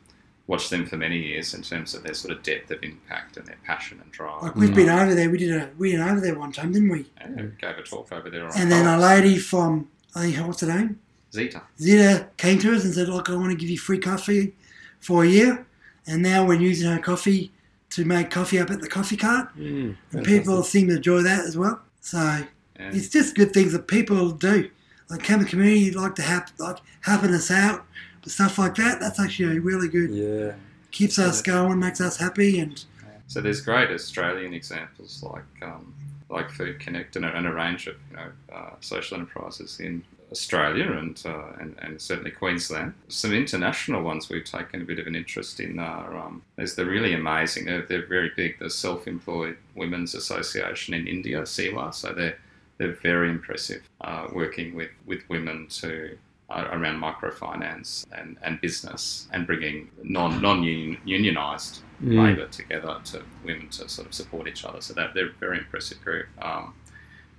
watched 0.47 0.71
them 0.71 0.85
for 0.87 0.97
many 0.97 1.19
years 1.19 1.55
in 1.55 1.63
terms 1.63 1.95
of 1.95 2.03
their 2.03 2.15
sort 2.15 2.37
of 2.37 2.43
depth 2.43 2.71
of 2.71 2.83
impact 2.83 3.37
and 3.39 3.47
their 3.47 3.57
passion 3.65 3.99
and 4.03 4.13
drive. 4.13 4.43
like 4.43 4.55
we've 4.57 4.75
been 4.75 4.91
over 4.91 5.15
there. 5.15 5.31
We 5.31 5.39
did 5.39 5.51
a 5.51 5.71
we 5.79 5.97
went 5.97 6.11
over 6.11 6.21
there 6.21 6.39
one 6.39 6.53
time, 6.53 6.73
didn't 6.73 6.91
we? 6.91 7.07
Yeah, 7.19 7.29
we 7.37 7.43
gave 7.59 7.79
a 7.79 7.83
talk 7.83 8.13
over 8.13 8.29
there 8.31 8.45
on 8.47 8.53
And 8.57 8.71
then 8.71 8.87
a 8.87 8.99
lady 8.99 9.39
from 9.39 9.89
I 10.15 10.31
think 10.31 10.47
what's 10.47 10.61
her 10.61 10.67
name? 10.67 11.01
Zeta. 11.33 11.63
Zita 11.81 12.29
came 12.37 12.59
to 12.61 12.75
us 12.75 12.85
and 12.85 12.95
said, 12.95 13.09
"Look, 13.09 13.29
I 13.29 13.35
want 13.35 13.51
to 13.51 13.57
give 13.57 13.69
you 13.71 13.79
free 13.79 13.99
coffee 13.99 14.55
for 15.01 15.25
a 15.25 15.27
year." 15.27 15.67
And 16.07 16.23
now 16.23 16.45
we're 16.47 16.55
using 16.61 16.91
her 16.91 16.99
coffee 17.01 17.51
to 17.91 18.05
make 18.05 18.31
coffee 18.31 18.59
up 18.61 18.71
at 18.71 18.81
the 18.81 18.89
coffee 18.89 19.17
cart, 19.17 19.49
Mm. 19.57 19.97
and 20.13 20.25
people 20.25 20.63
seem 20.63 20.89
to 20.89 20.97
enjoy 20.97 21.23
that 21.23 21.45
as 21.47 21.57
well. 21.57 21.81
So 22.01 22.19
Yeah. 22.19 22.91
it's 22.93 23.09
just 23.09 23.35
good 23.35 23.53
things 23.53 23.73
that 23.73 23.89
people 23.89 24.31
do. 24.33 24.69
Like 25.09 25.23
can 25.23 25.39
the 25.39 25.45
Community 25.47 25.91
like 25.91 26.15
to 26.17 26.23
help, 26.23 26.45
like 26.59 26.79
helping 27.01 27.33
us 27.35 27.51
out 27.51 27.79
with 27.79 28.13
stuff 28.26 28.59
like 28.59 28.75
that. 28.76 29.00
That's 29.00 29.21
actually 29.21 29.59
really 29.59 29.88
good. 29.88 30.11
Yeah. 30.11 30.54
Keeps 30.90 31.19
us 31.19 31.43
going, 31.43 31.78
makes 31.81 32.00
us 32.00 32.16
happy, 32.16 32.61
and 32.61 32.85
So 33.26 33.40
there's 33.40 33.61
great 33.61 33.90
Australian 33.90 34.54
examples 34.54 35.23
like 35.23 35.42
um, 35.62 35.94
like 36.31 36.51
Food 36.51 36.79
Connect 36.81 37.16
and 37.16 37.25
a, 37.25 37.37
and 37.37 37.46
a 37.46 37.53
range 37.53 37.87
of 37.87 37.96
you 38.11 38.16
know 38.16 38.31
uh, 38.53 38.70
social 38.81 39.16
enterprises 39.16 39.81
in 39.81 40.05
Australia 40.31 40.92
and, 40.92 41.20
uh, 41.27 41.53
and 41.61 41.77
and 41.83 42.01
certainly 42.01 42.31
Queensland. 42.31 42.94
Some 43.09 43.33
international 43.33 44.03
ones 44.03 44.29
we've 44.29 44.44
taken 44.44 44.83
a 44.83 44.85
bit 44.85 44.99
of 44.99 45.07
an 45.07 45.16
interest 45.16 45.61
in 45.61 45.79
are 45.79 46.16
um, 46.16 46.42
there's 46.57 46.77
the 46.77 46.87
really 46.87 47.14
amazing. 47.14 47.64
They're, 47.66 47.83
they're 47.83 48.07
very 48.07 48.31
big. 48.37 48.59
The 48.59 48.70
Self-Employed 48.70 49.57
Women's 49.75 50.14
Association 50.14 50.94
in 50.94 51.07
India, 51.07 51.44
SEWA. 51.46 51.92
So 51.92 52.12
they're 52.12 52.38
they're 52.79 52.99
very 53.03 53.31
impressive, 53.31 53.88
uh, 54.01 54.27
working 54.33 54.75
with, 54.75 54.90
with 55.07 55.20
women 55.29 55.68
to 55.68 56.18
around 56.55 57.01
microfinance 57.01 58.07
and, 58.12 58.37
and 58.43 58.61
business 58.61 59.29
and 59.33 59.47
bringing 59.47 59.90
non 60.03 60.40
non 60.40 60.62
unionized 60.62 61.83
Mm. 62.03 62.23
labour 62.27 62.49
together 62.49 62.99
to 63.05 63.23
women 63.45 63.69
to 63.69 63.88
sort 63.88 64.07
of 64.09 64.12
support 64.12 64.49
each 64.49 64.64
other. 64.64 64.81
So 64.81 64.95
that 64.95 65.14
they're 65.14 65.29
a 65.29 65.33
very 65.38 65.59
impressive 65.59 66.03
group. 66.05 66.27
Um, 66.43 66.75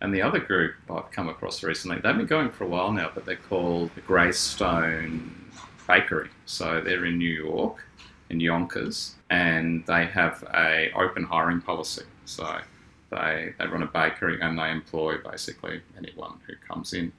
and 0.01 0.13
the 0.13 0.21
other 0.21 0.39
group 0.39 0.75
I've 0.89 1.11
come 1.11 1.27
across 1.29 1.61
recently, 1.61 1.97
they've 1.99 2.15
been 2.15 2.25
going 2.25 2.49
for 2.51 2.63
a 2.63 2.67
while 2.67 2.91
now, 2.91 3.11
but 3.13 3.25
they're 3.25 3.35
called 3.35 3.91
the 3.95 4.01
Greyston 4.01 5.29
Bakery. 5.87 6.29
So 6.45 6.81
they're 6.81 7.05
in 7.05 7.17
New 7.17 7.29
York, 7.33 7.83
in 8.29 8.39
Yonkers, 8.39 9.15
and 9.29 9.85
they 9.85 10.05
have 10.05 10.43
a 10.53 10.91
open 10.95 11.23
hiring 11.23 11.61
policy. 11.61 12.05
So 12.23 12.57
they, 13.11 13.53
they 13.59 13.67
run 13.67 13.83
a 13.83 13.87
bakery 13.87 14.39
and 14.41 14.57
they 14.57 14.71
employ 14.71 15.17
basically 15.17 15.81
anyone 15.97 16.37
who 16.47 16.53
comes 16.67 16.93
in. 16.93 17.11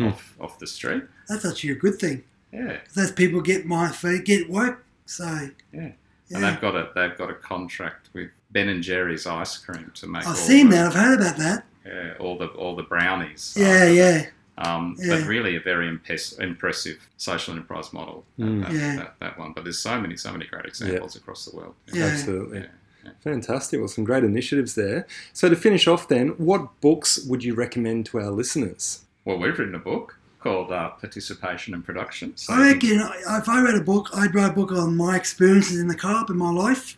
Off, 0.00 0.34
off 0.40 0.58
the 0.58 0.66
street. 0.66 1.04
that's 1.28 1.44
actually 1.44 1.70
a 1.70 1.76
good 1.76 1.98
thing. 1.98 2.22
Yeah. 2.52 2.78
Those 2.94 3.12
people 3.12 3.40
get 3.40 3.66
my 3.66 3.88
food, 3.90 4.24
get 4.24 4.50
work. 4.50 4.84
So 5.06 5.50
yeah. 5.72 5.92
And 6.32 6.44
they've 6.44 6.60
got 6.60 6.76
a 6.76 6.90
they've 6.94 7.16
got 7.16 7.30
a 7.30 7.34
contract 7.34 8.10
with 8.12 8.30
Ben 8.52 8.68
and 8.68 8.82
Jerry's 8.82 9.26
ice 9.26 9.56
cream 9.58 9.90
to 9.94 10.06
make. 10.06 10.22
I've 10.22 10.28
all 10.28 10.34
seen 10.34 10.68
the, 10.68 10.76
that. 10.76 10.86
I've 10.88 10.94
heard 10.94 11.20
about 11.20 11.36
that. 11.38 11.64
Yeah, 11.86 12.14
all 12.20 12.36
the 12.38 12.46
all 12.48 12.76
the 12.76 12.82
brownies. 12.84 13.54
Yeah, 13.58 13.86
yeah. 13.86 14.26
Um, 14.58 14.94
Yeah. 14.98 15.16
But 15.16 15.26
really, 15.26 15.56
a 15.56 15.60
very 15.60 15.88
impes- 15.88 16.38
impressive 16.38 17.08
social 17.16 17.54
enterprise 17.54 17.92
model. 17.92 18.24
that- 18.38 18.44
Mm. 18.44 18.62
That, 18.62 18.72
Yeah. 18.72 18.96
that, 18.96 19.14
that 19.20 19.38
one. 19.38 19.52
But 19.54 19.64
there's 19.64 19.78
so 19.78 19.98
many 20.00 20.16
so 20.16 20.30
many 20.32 20.46
great 20.46 20.66
examples 20.66 21.16
across 21.16 21.46
the 21.46 21.56
world. 21.56 21.74
Yeah. 21.92 22.04
Absolutely. 22.06 22.58
Yeah. 23.04 23.10
Fantastic. 23.24 23.80
Well, 23.80 23.88
some 23.88 24.04
great 24.04 24.22
initiatives 24.24 24.74
there. 24.74 25.06
So, 25.32 25.48
to 25.48 25.56
finish 25.56 25.86
off, 25.88 26.06
then, 26.08 26.28
what 26.36 26.80
books 26.82 27.18
would 27.24 27.42
you 27.42 27.54
recommend 27.54 28.06
to 28.06 28.20
our 28.20 28.30
listeners? 28.30 29.00
Well, 29.24 29.38
we've 29.38 29.58
written 29.58 29.74
a 29.74 29.78
book 29.80 30.16
called 30.40 30.72
uh, 30.72 30.90
Participation 30.90 31.74
and 31.74 31.84
Production. 31.84 32.36
So 32.36 32.54
I 32.54 32.72
reckon 32.72 33.00
if 33.00 33.48
I 33.48 33.60
read 33.62 33.74
a 33.74 33.82
book, 33.82 34.08
I'd 34.14 34.34
write 34.34 34.50
a 34.52 34.54
book 34.54 34.72
on 34.72 34.96
my 34.96 35.16
experiences 35.16 35.78
in 35.78 35.86
the 35.88 35.94
co-op 35.94 36.30
in 36.30 36.36
my 36.38 36.50
life, 36.50 36.96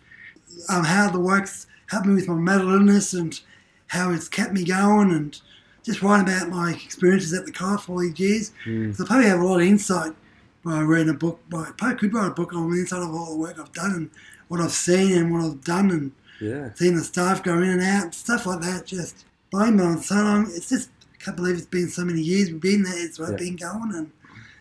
um, 0.68 0.84
how 0.84 1.10
the 1.10 1.18
work's 1.18 1.66
helped 1.90 2.06
me 2.06 2.14
with 2.14 2.28
my 2.28 2.34
mental 2.34 2.72
illness 2.72 3.12
and 3.14 3.38
how 3.88 4.12
it's 4.12 4.28
kept 4.28 4.52
me 4.52 4.64
going, 4.64 5.10
and 5.10 5.40
just 5.82 6.02
write 6.02 6.22
about 6.22 6.48
my 6.50 6.70
experiences 6.72 7.32
at 7.34 7.44
the 7.44 7.52
co-op 7.52 7.80
for 7.80 7.92
all 7.92 7.98
these 7.98 8.18
years. 8.20 8.52
Mm. 8.64 8.94
So 8.96 9.04
I 9.04 9.06
probably 9.08 9.26
have 9.26 9.40
a 9.40 9.44
lot 9.44 9.60
of 9.60 9.66
insight 9.66 10.12
by 10.64 10.80
reading 10.80 11.08
a 11.08 11.14
book. 11.18 11.40
By, 11.50 11.62
I 11.62 11.70
probably 11.76 11.96
could 11.98 12.14
write 12.14 12.28
a 12.28 12.34
book 12.34 12.54
on 12.54 12.70
the 12.70 12.78
inside 12.78 13.02
of 13.02 13.12
all 13.12 13.32
the 13.32 13.38
work 13.38 13.58
I've 13.58 13.72
done 13.72 13.90
and 13.92 14.10
what 14.46 14.60
I've 14.60 14.70
seen 14.70 15.18
and 15.18 15.32
what 15.32 15.44
I've 15.44 15.64
done 15.64 15.90
and 15.90 16.12
Yeah. 16.40 16.70
seeing 16.74 16.94
the 16.94 17.02
staff 17.02 17.42
go 17.42 17.56
in 17.56 17.68
and 17.68 17.82
out, 17.82 18.14
stuff 18.14 18.46
like 18.46 18.60
that. 18.60 18.86
Just 18.86 19.24
blame 19.50 19.80
it 19.80 19.82
on 19.82 19.98
so 20.00 20.14
long. 20.14 20.46
It's 20.54 20.68
just 20.68 20.90
I 20.90 20.91
can't 21.24 21.36
believe 21.36 21.56
it's 21.56 21.66
been 21.66 21.88
so 21.88 22.04
many 22.04 22.20
years 22.20 22.50
we've 22.50 22.60
been 22.60 22.82
there. 22.82 22.94
It's 23.04 23.18
Yeah. 23.18 23.36
been 23.36 23.56
going 23.56 23.92
and 23.94 24.10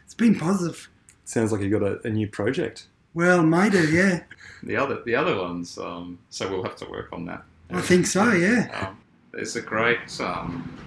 it's 0.05 0.13
been 0.13 0.37
positive. 0.37 0.89
Sounds 1.25 1.51
like 1.51 1.61
you've 1.61 1.71
got 1.71 1.83
a, 1.83 2.05
a 2.07 2.09
new 2.09 2.27
project. 2.27 2.87
Well, 3.13 3.43
may 3.43 3.69
do, 3.69 3.89
yeah. 3.91 4.23
the 4.63 4.75
other 4.77 5.01
the 5.05 5.15
other 5.15 5.35
ones. 5.37 5.77
Um, 5.77 6.19
so 6.29 6.49
we'll 6.49 6.63
have 6.63 6.75
to 6.77 6.85
work 6.89 7.09
on 7.11 7.25
that. 7.25 7.43
I 7.71 7.81
think 7.81 8.05
so, 8.05 8.31
yeah. 8.33 8.87
Um, 8.89 8.97
there's 9.31 9.55
a 9.55 9.61
great 9.61 10.19
um, 10.19 10.77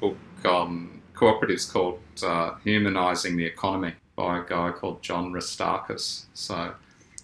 book 0.00 0.16
on 0.44 1.00
cooperatives 1.14 1.70
called 1.70 2.00
uh, 2.24 2.54
Humanising 2.64 3.36
the 3.36 3.44
Economy 3.44 3.94
by 4.16 4.38
a 4.38 4.44
guy 4.46 4.70
called 4.70 5.02
John 5.02 5.32
Restakis. 5.32 6.24
So 6.34 6.72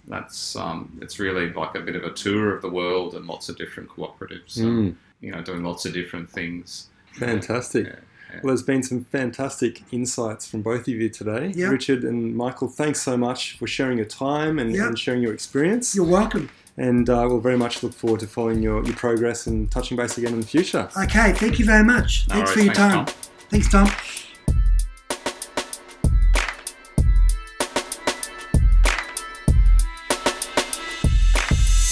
that's 0.08 0.56
um, 0.56 0.98
it's 1.00 1.18
really 1.18 1.52
like 1.52 1.74
a 1.74 1.80
bit 1.80 1.96
of 1.96 2.04
a 2.04 2.10
tour 2.12 2.54
of 2.54 2.60
the 2.62 2.70
world 2.70 3.14
and 3.14 3.26
lots 3.26 3.48
of 3.48 3.56
different 3.56 3.88
cooperatives, 3.88 4.58
and, 4.58 4.92
Mm. 4.92 4.96
you 5.20 5.30
know, 5.32 5.40
doing 5.42 5.62
lots 5.62 5.86
of 5.86 5.92
different 5.94 6.28
things. 6.28 6.88
Fantastic. 7.18 7.86
Yeah, 7.86 7.92
yeah. 8.32 8.40
Well, 8.42 8.48
there's 8.54 8.62
been 8.62 8.82
some 8.82 9.04
fantastic 9.04 9.82
insights 9.92 10.46
from 10.48 10.62
both 10.62 10.82
of 10.82 10.88
you 10.88 11.08
today. 11.08 11.52
Yeah. 11.54 11.66
Richard 11.68 12.04
and 12.04 12.34
Michael, 12.36 12.68
thanks 12.68 13.02
so 13.02 13.16
much 13.16 13.58
for 13.58 13.66
sharing 13.66 13.98
your 13.98 14.06
time 14.06 14.58
and, 14.58 14.74
Yeah. 14.74 14.86
and 14.86 14.98
sharing 14.98 15.22
your 15.22 15.34
experience. 15.34 15.94
You're 15.94 16.06
welcome. 16.06 16.50
And 16.78 17.10
uh, 17.10 17.26
we'll 17.28 17.40
very 17.40 17.58
much 17.58 17.82
look 17.82 17.92
forward 17.92 18.20
to 18.20 18.26
following 18.26 18.62
your, 18.62 18.82
your 18.84 18.96
progress 18.96 19.46
and 19.46 19.70
touching 19.70 19.96
base 19.96 20.16
again 20.16 20.32
in 20.32 20.40
the 20.40 20.46
future. 20.46 20.88
Okay, 20.96 21.32
thank 21.34 21.58
you 21.58 21.66
very 21.66 21.84
much. 21.84 22.26
No 22.28 22.36
Thanks 22.36 22.52
for 22.52 22.60
your 22.60 22.72
Thanks, 22.72 22.78
time. 22.94 23.04
Tom. 23.06 23.14
Thanks, 23.50 23.70
Tom. 23.70 23.88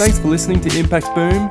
Thanks 0.01 0.19
for 0.19 0.29
listening 0.29 0.61
to 0.63 0.79
Impact 0.79 1.15
Boom. 1.15 1.51